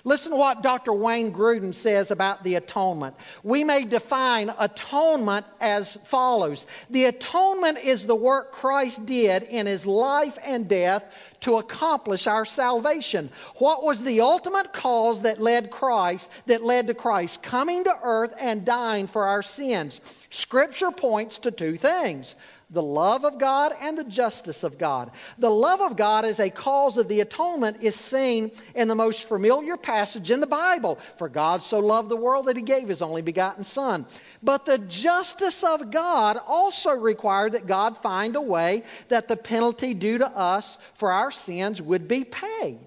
Listen 0.07 0.33
to 0.33 0.37
what 0.37 0.61
Dr. 0.61 0.93
Wayne 0.93 1.33
Grudem 1.33 1.73
says 1.73 2.11
about 2.11 2.43
the 2.43 2.55
atonement. 2.55 3.15
We 3.41 3.63
may 3.63 3.85
define 3.85 4.53
atonement 4.59 5.47
as 5.59 5.97
follows 6.05 6.67
The 6.91 7.05
atonement 7.05 7.79
is 7.79 8.05
the 8.05 8.15
work 8.15 8.51
Christ 8.51 9.07
did 9.07 9.43
in 9.43 9.65
his 9.65 9.87
life 9.87 10.37
and 10.45 10.67
death 10.67 11.05
to 11.41 11.57
accomplish 11.57 12.27
our 12.27 12.45
salvation. 12.45 13.31
What 13.55 13.83
was 13.83 14.03
the 14.03 14.21
ultimate 14.21 14.73
cause 14.73 15.21
that 15.21 15.41
led 15.41 15.71
Christ, 15.71 16.29
that 16.45 16.63
led 16.63 16.85
to 16.87 16.93
Christ 16.93 17.41
coming 17.41 17.83
to 17.83 17.99
earth 18.03 18.33
and 18.39 18.63
dying 18.63 19.07
for 19.07 19.25
our 19.25 19.41
sins? 19.41 20.01
Scripture 20.29 20.91
points 20.91 21.39
to 21.39 21.49
two 21.49 21.77
things 21.77 22.35
the 22.75 22.83
love 22.83 23.25
of 23.25 23.39
God 23.39 23.75
and 23.81 23.97
the 23.97 24.03
justice 24.03 24.63
of 24.63 24.77
God. 24.77 25.09
The 25.39 25.49
love 25.49 25.81
of 25.81 25.97
God 25.97 26.25
as 26.25 26.39
a 26.39 26.49
cause 26.51 26.97
of 26.97 27.07
the 27.07 27.21
atonement 27.21 27.77
is 27.81 27.95
seen 27.95 28.51
in 28.75 28.87
the 28.87 28.93
most 28.93 29.23
familiar 29.23 29.77
passage 29.77 30.29
in 30.29 30.41
the 30.41 30.45
Bible. 30.45 30.99
For 31.17 31.27
God 31.27 31.63
so 31.63 31.79
loved 31.79 32.09
the 32.09 32.15
world 32.15 32.45
that 32.45 32.57
he 32.57 32.61
gave 32.61 32.87
his 32.87 33.01
only 33.01 33.23
begotten 33.23 33.63
Son. 33.63 34.05
But 34.43 34.65
the 34.65 34.77
justice 34.77 35.63
of 35.63 35.89
God 35.89 36.37
also 36.45 36.91
required 36.91 37.53
that 37.53 37.65
God 37.65 37.97
find 37.97 38.35
a 38.35 38.41
way 38.41 38.83
that 39.09 39.27
the 39.27 39.37
penalty 39.37 39.93
due 39.93 40.19
to 40.19 40.29
us 40.29 40.77
for 40.93 41.11
our 41.11 41.31
sins 41.31 41.81
would 41.81 42.07
be 42.07 42.23
paid. 42.25 42.79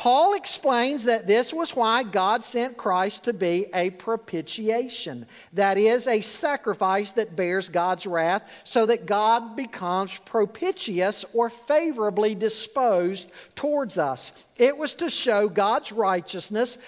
Paul 0.00 0.32
explains 0.32 1.04
that 1.04 1.26
this 1.26 1.52
was 1.52 1.76
why 1.76 2.04
God 2.04 2.42
sent 2.42 2.78
Christ 2.78 3.24
to 3.24 3.34
be 3.34 3.66
a 3.74 3.90
propitiation. 3.90 5.26
That 5.52 5.76
is, 5.76 6.06
a 6.06 6.22
sacrifice 6.22 7.12
that 7.12 7.36
bears 7.36 7.68
God's 7.68 8.06
wrath, 8.06 8.48
so 8.64 8.86
that 8.86 9.04
God 9.04 9.56
becomes 9.56 10.16
propitious 10.24 11.26
or 11.34 11.50
favorably 11.50 12.34
disposed 12.34 13.30
towards 13.54 13.98
us. 13.98 14.32
It 14.56 14.74
was 14.74 14.94
to 14.94 15.10
show 15.10 15.50
God's 15.50 15.92
righteousness 15.92 16.78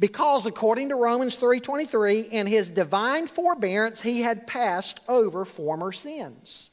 because 0.00 0.44
according 0.44 0.88
to 0.88 0.96
Romans 0.96 1.36
3:23 1.36 2.22
in 2.32 2.48
his 2.48 2.68
divine 2.68 3.28
forbearance 3.28 4.00
he 4.00 4.22
had 4.22 4.44
passed 4.44 4.98
over 5.06 5.44
former 5.44 5.92
sins. 5.92 6.70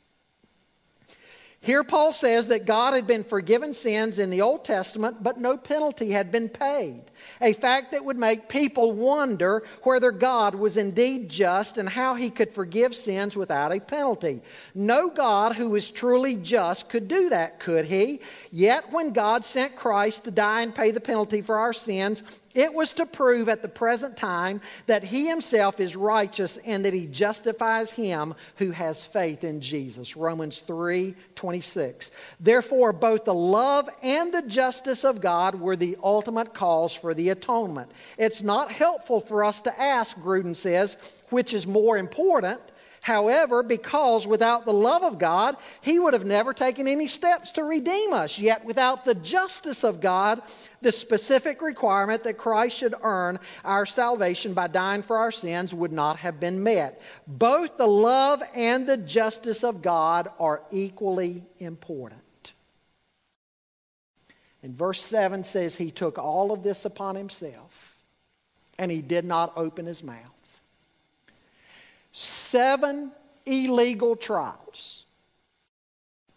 Here, 1.63 1.85
Paul 1.85 2.11
says 2.11 2.49
that 2.49 2.65
God 2.65 2.93
had 2.93 3.07
been 3.07 3.23
forgiven 3.23 3.73
sins 3.73 4.19
in 4.19 4.29
the 4.29 4.41
Old 4.41 4.65
Testament, 4.65 5.23
but 5.23 5.39
no 5.39 5.55
penalty 5.55 6.11
had 6.11 6.29
been 6.29 6.49
paid. 6.49 7.03
A 7.39 7.53
fact 7.53 7.93
that 7.93 8.03
would 8.03 8.17
make 8.17 8.49
people 8.49 8.91
wonder 8.91 9.63
whether 9.83 10.11
God 10.11 10.55
was 10.55 10.75
indeed 10.75 11.29
just 11.29 11.77
and 11.77 11.87
how 11.87 12.15
he 12.15 12.29
could 12.29 12.53
forgive 12.53 12.93
sins 12.93 13.37
without 13.37 13.71
a 13.71 13.79
penalty. 13.79 14.41
No 14.75 15.09
God 15.09 15.55
who 15.55 15.73
is 15.77 15.89
truly 15.89 16.35
just 16.35 16.89
could 16.89 17.07
do 17.07 17.29
that, 17.29 17.61
could 17.61 17.85
he? 17.85 18.19
Yet, 18.51 18.91
when 18.91 19.13
God 19.13 19.45
sent 19.45 19.77
Christ 19.77 20.25
to 20.25 20.31
die 20.31 20.63
and 20.63 20.75
pay 20.75 20.91
the 20.91 20.99
penalty 20.99 21.41
for 21.41 21.57
our 21.57 21.71
sins, 21.71 22.23
It 22.53 22.73
was 22.73 22.93
to 22.93 23.05
prove 23.05 23.49
at 23.49 23.61
the 23.61 23.69
present 23.69 24.15
time 24.15 24.61
that 24.85 25.03
he 25.03 25.27
himself 25.27 25.79
is 25.79 25.95
righteous 25.95 26.57
and 26.65 26.85
that 26.85 26.93
he 26.93 27.07
justifies 27.07 27.89
him 27.89 28.35
who 28.57 28.71
has 28.71 29.05
faith 29.05 29.43
in 29.43 29.59
Jesus. 29.59 30.15
Romans 30.15 30.59
3 30.59 31.15
26. 31.35 32.11
Therefore, 32.39 32.93
both 32.93 33.25
the 33.25 33.33
love 33.33 33.89
and 34.01 34.33
the 34.33 34.43
justice 34.43 35.03
of 35.03 35.21
God 35.21 35.55
were 35.59 35.75
the 35.75 35.97
ultimate 36.03 36.53
cause 36.53 36.93
for 36.93 37.13
the 37.13 37.29
atonement. 37.29 37.91
It's 38.17 38.43
not 38.43 38.71
helpful 38.71 39.19
for 39.19 39.43
us 39.43 39.61
to 39.61 39.81
ask, 39.81 40.15
Grudem 40.17 40.55
says, 40.55 40.97
which 41.29 41.53
is 41.53 41.65
more 41.65 41.97
important 41.97 42.61
However, 43.03 43.63
because 43.63 44.25
without 44.25 44.63
the 44.63 44.71
love 44.71 45.03
of 45.03 45.19
God, 45.19 45.57
he 45.81 45.99
would 45.99 46.13
have 46.13 46.23
never 46.23 46.53
taken 46.53 46.87
any 46.87 47.09
steps 47.09 47.51
to 47.51 47.65
redeem 47.65 48.13
us. 48.13 48.39
Yet, 48.39 48.63
without 48.63 49.03
the 49.03 49.13
justice 49.13 49.83
of 49.83 49.99
God, 49.99 50.41
the 50.81 50.93
specific 50.93 51.61
requirement 51.61 52.23
that 52.23 52.37
Christ 52.37 52.77
should 52.77 52.95
earn 53.03 53.39
our 53.65 53.85
salvation 53.85 54.53
by 54.53 54.67
dying 54.67 55.01
for 55.01 55.17
our 55.17 55.33
sins 55.33 55.73
would 55.73 55.91
not 55.91 56.15
have 56.19 56.39
been 56.39 56.63
met. 56.63 57.01
Both 57.27 57.75
the 57.75 57.85
love 57.85 58.41
and 58.55 58.87
the 58.87 58.95
justice 58.95 59.65
of 59.65 59.81
God 59.81 60.29
are 60.39 60.61
equally 60.71 61.43
important. 61.59 62.53
And 64.63 64.73
verse 64.73 65.01
7 65.01 65.43
says, 65.43 65.75
He 65.75 65.91
took 65.91 66.17
all 66.17 66.53
of 66.53 66.63
this 66.63 66.85
upon 66.85 67.17
Himself, 67.17 67.97
and 68.79 68.89
He 68.89 69.01
did 69.01 69.25
not 69.25 69.51
open 69.57 69.87
His 69.87 70.01
mouth 70.01 70.42
seven 72.13 73.11
illegal 73.45 74.15
trials. 74.15 75.05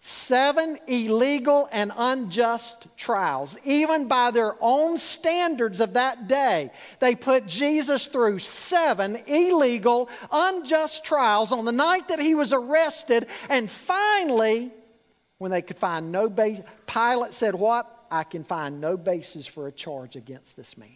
Seven 0.01 0.79
illegal 0.87 1.69
and 1.73 1.91
unjust 1.97 2.87
trials. 2.97 3.57
Even 3.65 4.07
by 4.07 4.31
their 4.31 4.55
own 4.61 4.99
standards 4.99 5.81
of 5.81 5.95
that 5.95 6.29
day, 6.29 6.71
they 7.01 7.17
put 7.17 7.47
Jesus 7.47 8.07
through 8.07 8.39
seven 8.39 9.17
illegal, 9.27 10.09
unjust 10.31 11.05
trials 11.05 11.51
on 11.51 11.65
the 11.65 11.73
night 11.73 12.09
that 12.09 12.21
he 12.21 12.37
was 12.37 12.53
arrested. 12.53 13.27
And 13.49 13.69
finally, 13.69 14.71
when 15.39 15.51
they 15.51 15.63
could 15.63 15.79
find 15.79 16.13
no 16.13 16.29
base, 16.29 16.61
Pilate 16.87 17.35
said, 17.35 17.55
What? 17.55 17.93
I 18.09 18.23
can 18.23 18.45
find 18.45 18.81
no 18.81 18.97
basis 18.97 19.47
for 19.49 19.67
a 19.67 19.73
charge 19.73 20.15
against 20.15 20.57
this 20.57 20.79
man. 20.79 20.89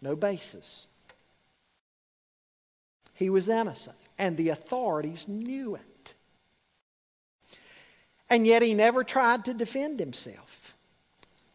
No 0.00 0.16
basis. 0.16 0.88
He 3.22 3.30
was 3.30 3.48
innocent, 3.48 3.94
and 4.18 4.36
the 4.36 4.48
authorities 4.48 5.28
knew 5.28 5.76
it. 5.76 6.14
And 8.28 8.44
yet 8.44 8.62
he 8.62 8.74
never 8.74 9.04
tried 9.04 9.44
to 9.44 9.54
defend 9.54 10.00
himself. 10.00 10.74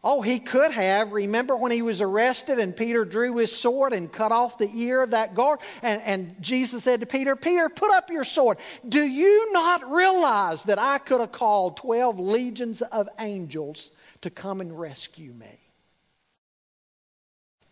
Oh, 0.02 0.22
he 0.22 0.38
could 0.38 0.72
have. 0.72 1.12
Remember 1.12 1.58
when 1.58 1.70
he 1.70 1.82
was 1.82 2.00
arrested 2.00 2.58
and 2.58 2.74
Peter 2.74 3.04
drew 3.04 3.36
his 3.36 3.54
sword 3.54 3.92
and 3.92 4.10
cut 4.10 4.32
off 4.32 4.56
the 4.56 4.70
ear 4.74 5.02
of 5.02 5.10
that 5.10 5.34
guard? 5.34 5.60
And, 5.82 6.00
and 6.00 6.36
Jesus 6.40 6.84
said 6.84 7.00
to 7.00 7.06
Peter, 7.06 7.36
Peter, 7.36 7.68
put 7.68 7.92
up 7.92 8.08
your 8.08 8.24
sword. 8.24 8.56
Do 8.88 9.02
you 9.02 9.52
not 9.52 9.90
realize 9.90 10.62
that 10.62 10.78
I 10.78 10.96
could 10.96 11.20
have 11.20 11.32
called 11.32 11.76
12 11.76 12.18
legions 12.18 12.80
of 12.80 13.10
angels 13.18 13.90
to 14.22 14.30
come 14.30 14.62
and 14.62 14.80
rescue 14.80 15.34
me? 15.34 15.60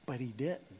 But 0.05 0.21
he 0.21 0.33
didn't 0.33 0.76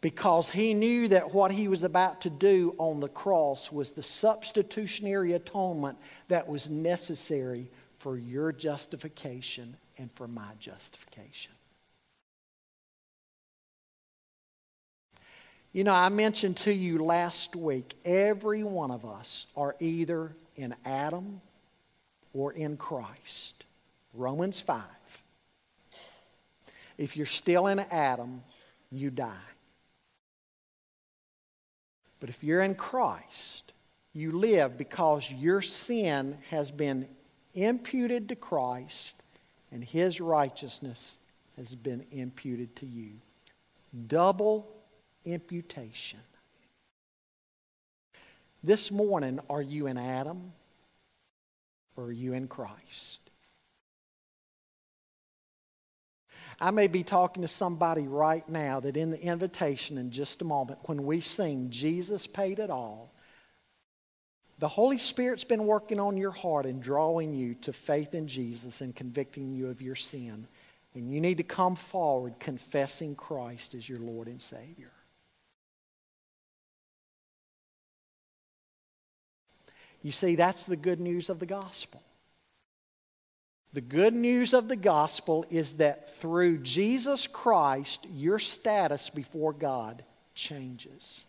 because 0.00 0.48
he 0.48 0.72
knew 0.72 1.08
that 1.08 1.34
what 1.34 1.52
he 1.52 1.68
was 1.68 1.82
about 1.82 2.22
to 2.22 2.30
do 2.30 2.74
on 2.78 3.00
the 3.00 3.08
cross 3.08 3.70
was 3.70 3.90
the 3.90 4.02
substitutionary 4.02 5.34
atonement 5.34 5.98
that 6.28 6.48
was 6.48 6.70
necessary 6.70 7.68
for 7.98 8.16
your 8.16 8.50
justification 8.50 9.76
and 9.98 10.10
for 10.12 10.26
my 10.26 10.52
justification. 10.58 11.52
You 15.72 15.84
know, 15.84 15.94
I 15.94 16.08
mentioned 16.08 16.56
to 16.58 16.72
you 16.72 17.04
last 17.04 17.54
week, 17.54 17.94
every 18.04 18.64
one 18.64 18.90
of 18.90 19.04
us 19.04 19.46
are 19.56 19.76
either 19.78 20.32
in 20.56 20.74
Adam 20.84 21.40
or 22.32 22.52
in 22.54 22.76
Christ. 22.76 23.64
Romans 24.14 24.58
5. 24.58 24.82
If 26.98 27.16
you're 27.16 27.26
still 27.26 27.68
in 27.68 27.78
Adam, 27.78 28.42
you 28.90 29.10
die. 29.10 29.36
But 32.20 32.28
if 32.28 32.44
you're 32.44 32.60
in 32.60 32.74
Christ, 32.74 33.72
you 34.12 34.32
live 34.32 34.76
because 34.76 35.30
your 35.30 35.62
sin 35.62 36.36
has 36.50 36.70
been 36.70 37.08
imputed 37.54 38.28
to 38.28 38.36
Christ 38.36 39.14
and 39.72 39.82
his 39.82 40.20
righteousness 40.20 41.16
has 41.56 41.74
been 41.74 42.04
imputed 42.10 42.76
to 42.76 42.86
you. 42.86 43.12
Double 44.06 44.68
imputation. 45.24 46.20
This 48.62 48.90
morning, 48.90 49.40
are 49.48 49.62
you 49.62 49.86
in 49.86 49.96
Adam 49.96 50.52
or 51.96 52.04
are 52.04 52.12
you 52.12 52.34
in 52.34 52.46
Christ? 52.46 53.29
I 56.60 56.70
may 56.70 56.88
be 56.88 57.02
talking 57.02 57.42
to 57.42 57.48
somebody 57.48 58.06
right 58.06 58.46
now 58.46 58.80
that 58.80 58.96
in 58.96 59.10
the 59.10 59.20
invitation 59.20 59.96
in 59.96 60.10
just 60.10 60.42
a 60.42 60.44
moment, 60.44 60.80
when 60.84 61.06
we 61.06 61.22
sing, 61.22 61.70
Jesus 61.70 62.26
paid 62.26 62.58
it 62.58 62.68
all, 62.68 63.10
the 64.58 64.68
Holy 64.68 64.98
Spirit's 64.98 65.44
been 65.44 65.64
working 65.64 65.98
on 65.98 66.18
your 66.18 66.32
heart 66.32 66.66
and 66.66 66.82
drawing 66.82 67.32
you 67.32 67.54
to 67.62 67.72
faith 67.72 68.14
in 68.14 68.28
Jesus 68.28 68.82
and 68.82 68.94
convicting 68.94 69.54
you 69.54 69.68
of 69.68 69.80
your 69.80 69.96
sin. 69.96 70.46
And 70.94 71.10
you 71.10 71.18
need 71.18 71.38
to 71.38 71.44
come 71.44 71.76
forward 71.76 72.34
confessing 72.38 73.14
Christ 73.14 73.74
as 73.74 73.88
your 73.88 74.00
Lord 74.00 74.26
and 74.26 74.42
Savior. 74.42 74.92
You 80.02 80.12
see, 80.12 80.34
that's 80.34 80.64
the 80.64 80.76
good 80.76 81.00
news 81.00 81.30
of 81.30 81.38
the 81.38 81.46
gospel. 81.46 82.02
The 83.72 83.80
good 83.80 84.14
news 84.14 84.52
of 84.52 84.66
the 84.66 84.76
gospel 84.76 85.44
is 85.48 85.74
that 85.74 86.16
through 86.16 86.58
Jesus 86.58 87.26
Christ, 87.28 88.04
your 88.12 88.40
status 88.40 89.10
before 89.10 89.52
God 89.52 90.02
changes. 90.34 91.24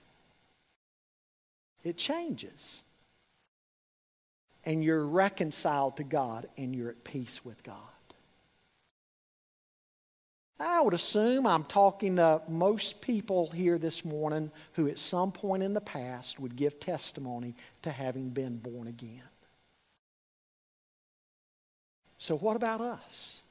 It 1.84 1.98
changes. 1.98 2.82
And 4.66 4.84
you're 4.84 5.06
reconciled 5.06 5.98
to 5.98 6.04
God 6.04 6.48
and 6.58 6.76
you're 6.76 6.89
at 6.89 7.04
peace 7.04 7.44
with 7.44 7.64
God. 7.64 7.76
I 10.60 10.82
would 10.82 10.94
assume 10.94 11.48
I'm 11.48 11.64
talking 11.64 12.18
to 12.18 12.42
most 12.48 13.02
people 13.02 13.50
here 13.50 13.80
this 13.80 14.06
morning 14.06 14.52
who 14.74 14.88
at 14.88 15.00
some 15.00 15.32
point 15.32 15.64
in 15.64 15.74
the 15.74 15.82
past 15.82 16.39
would 16.39 16.56
give 16.56 16.80
testimony 16.80 17.56
to 17.82 17.92
having 17.92 18.30
been 18.30 18.58
born 18.58 18.88
again. 18.88 19.24
So, 22.22 22.38
what 22.38 22.55
about 22.55 22.82
us? 22.82 23.41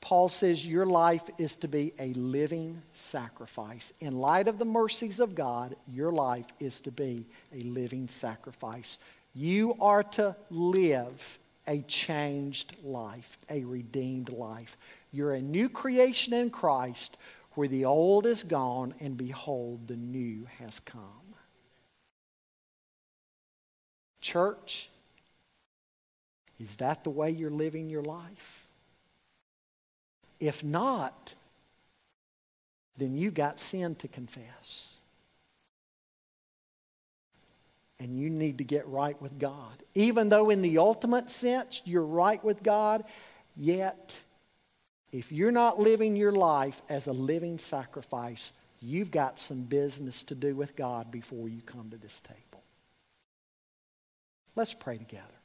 Paul 0.00 0.28
says 0.28 0.64
your 0.64 0.86
life 0.86 1.28
is 1.38 1.56
to 1.56 1.66
be 1.66 1.92
a 1.98 2.12
living 2.12 2.80
sacrifice. 2.92 3.92
In 3.98 4.20
light 4.20 4.46
of 4.46 4.60
the 4.60 4.64
mercies 4.64 5.18
of 5.18 5.34
God, 5.34 5.74
your 5.92 6.12
life 6.12 6.46
is 6.60 6.80
to 6.82 6.92
be 6.92 7.26
a 7.52 7.62
living 7.62 8.06
sacrifice. 8.06 8.98
You 9.34 9.74
are 9.80 10.04
to 10.04 10.36
live 10.50 11.40
a 11.66 11.82
changed 11.82 12.76
life, 12.84 13.36
a 13.50 13.64
redeemed 13.64 14.28
life. 14.28 14.76
You're 15.10 15.34
a 15.34 15.42
new 15.42 15.68
creation 15.68 16.34
in 16.34 16.50
Christ 16.50 17.16
where 17.54 17.66
the 17.66 17.86
old 17.86 18.24
is 18.24 18.44
gone 18.44 18.94
and 19.00 19.16
behold, 19.16 19.88
the 19.88 19.96
new 19.96 20.46
has 20.60 20.78
come. 20.78 21.34
Church, 24.20 24.90
is 26.60 26.74
that 26.76 27.04
the 27.04 27.10
way 27.10 27.30
you're 27.30 27.50
living 27.50 27.88
your 27.88 28.02
life? 28.02 28.68
If 30.40 30.62
not, 30.64 31.34
then 32.96 33.16
you 33.16 33.30
got 33.30 33.58
sin 33.58 33.94
to 33.96 34.08
confess. 34.08 34.94
And 38.00 38.18
you 38.18 38.30
need 38.30 38.58
to 38.58 38.64
get 38.64 38.86
right 38.86 39.20
with 39.20 39.38
God. 39.38 39.82
Even 39.94 40.28
though, 40.28 40.50
in 40.50 40.62
the 40.62 40.78
ultimate 40.78 41.30
sense, 41.30 41.82
you're 41.84 42.04
right 42.04 42.42
with 42.44 42.62
God, 42.62 43.04
yet, 43.56 44.16
if 45.10 45.32
you're 45.32 45.52
not 45.52 45.80
living 45.80 46.14
your 46.14 46.32
life 46.32 46.80
as 46.88 47.06
a 47.08 47.12
living 47.12 47.58
sacrifice, 47.58 48.52
you've 48.80 49.10
got 49.10 49.40
some 49.40 49.62
business 49.62 50.22
to 50.24 50.34
do 50.36 50.54
with 50.54 50.76
God 50.76 51.10
before 51.10 51.48
you 51.48 51.60
come 51.62 51.90
to 51.90 51.96
this 51.96 52.20
table. 52.20 52.62
Let's 54.54 54.74
pray 54.74 54.98
together. 54.98 55.37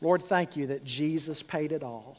Lord, 0.00 0.22
thank 0.22 0.56
you 0.56 0.66
that 0.68 0.84
Jesus 0.84 1.42
paid 1.42 1.72
it 1.72 1.82
all. 1.82 2.18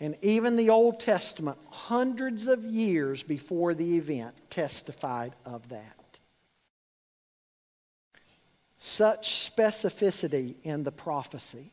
And 0.00 0.16
even 0.22 0.56
the 0.56 0.70
Old 0.70 1.00
Testament, 1.00 1.58
hundreds 1.70 2.46
of 2.46 2.64
years 2.64 3.22
before 3.22 3.74
the 3.74 3.96
event, 3.96 4.34
testified 4.50 5.34
of 5.44 5.68
that. 5.68 5.96
such 8.84 9.48
specificity 9.56 10.56
in 10.64 10.82
the 10.82 10.90
prophecy, 10.90 11.70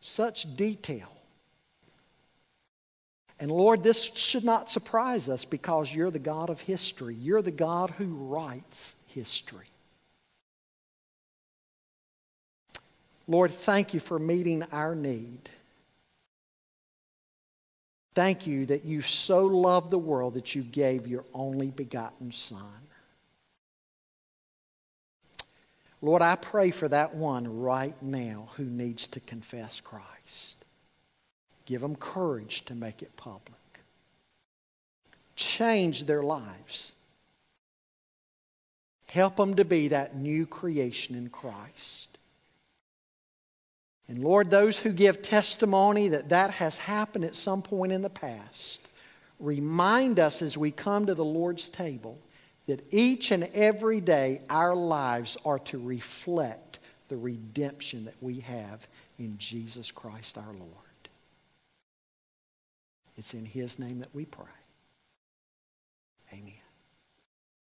such 0.00 0.52
detail. 0.54 1.12
And 3.38 3.48
Lord, 3.48 3.84
this 3.84 4.02
should 4.02 4.42
not 4.42 4.68
surprise 4.68 5.28
us 5.28 5.44
because 5.44 5.94
you're 5.94 6.10
the 6.10 6.18
God 6.18 6.50
of 6.50 6.60
history. 6.60 7.14
You're 7.14 7.42
the 7.42 7.52
God 7.52 7.90
who 7.92 8.06
writes 8.06 8.96
history. 9.06 9.68
Lord, 13.28 13.52
thank 13.52 13.92
you 13.92 14.00
for 14.00 14.18
meeting 14.18 14.64
our 14.72 14.94
need. 14.94 15.50
Thank 18.14 18.46
you 18.46 18.66
that 18.66 18.84
you 18.84 19.02
so 19.02 19.44
loved 19.44 19.90
the 19.90 19.98
world 19.98 20.34
that 20.34 20.54
you 20.54 20.62
gave 20.62 21.06
your 21.06 21.24
only 21.34 21.68
begotten 21.68 22.32
Son. 22.32 22.58
Lord, 26.00 26.22
I 26.22 26.36
pray 26.36 26.70
for 26.70 26.88
that 26.88 27.14
one 27.14 27.60
right 27.60 27.94
now 28.02 28.48
who 28.56 28.64
needs 28.64 29.06
to 29.08 29.20
confess 29.20 29.80
Christ. 29.80 30.56
Give 31.66 31.80
them 31.80 31.96
courage 31.96 32.64
to 32.64 32.74
make 32.74 33.02
it 33.02 33.14
public. 33.16 33.54
Change 35.36 36.04
their 36.04 36.22
lives. 36.22 36.92
Help 39.10 39.36
them 39.36 39.54
to 39.56 39.64
be 39.64 39.88
that 39.88 40.16
new 40.16 40.46
creation 40.46 41.14
in 41.14 41.28
Christ. 41.28 42.07
And 44.08 44.24
Lord, 44.24 44.50
those 44.50 44.78
who 44.78 44.90
give 44.90 45.22
testimony 45.22 46.08
that 46.08 46.30
that 46.30 46.50
has 46.50 46.78
happened 46.78 47.24
at 47.24 47.36
some 47.36 47.60
point 47.60 47.92
in 47.92 48.02
the 48.02 48.10
past, 48.10 48.80
remind 49.38 50.18
us 50.18 50.40
as 50.40 50.56
we 50.56 50.70
come 50.70 51.06
to 51.06 51.14
the 51.14 51.24
Lord's 51.24 51.68
table 51.68 52.18
that 52.66 52.84
each 52.92 53.30
and 53.30 53.44
every 53.54 54.00
day 54.00 54.40
our 54.48 54.74
lives 54.74 55.36
are 55.44 55.58
to 55.60 55.78
reflect 55.78 56.78
the 57.08 57.16
redemption 57.16 58.04
that 58.04 58.16
we 58.20 58.40
have 58.40 58.86
in 59.18 59.36
Jesus 59.38 59.90
Christ 59.90 60.38
our 60.38 60.52
Lord. 60.52 60.70
It's 63.16 63.34
in 63.34 63.44
His 63.44 63.78
name 63.78 63.98
that 63.98 64.14
we 64.14 64.24
pray. 64.24 64.44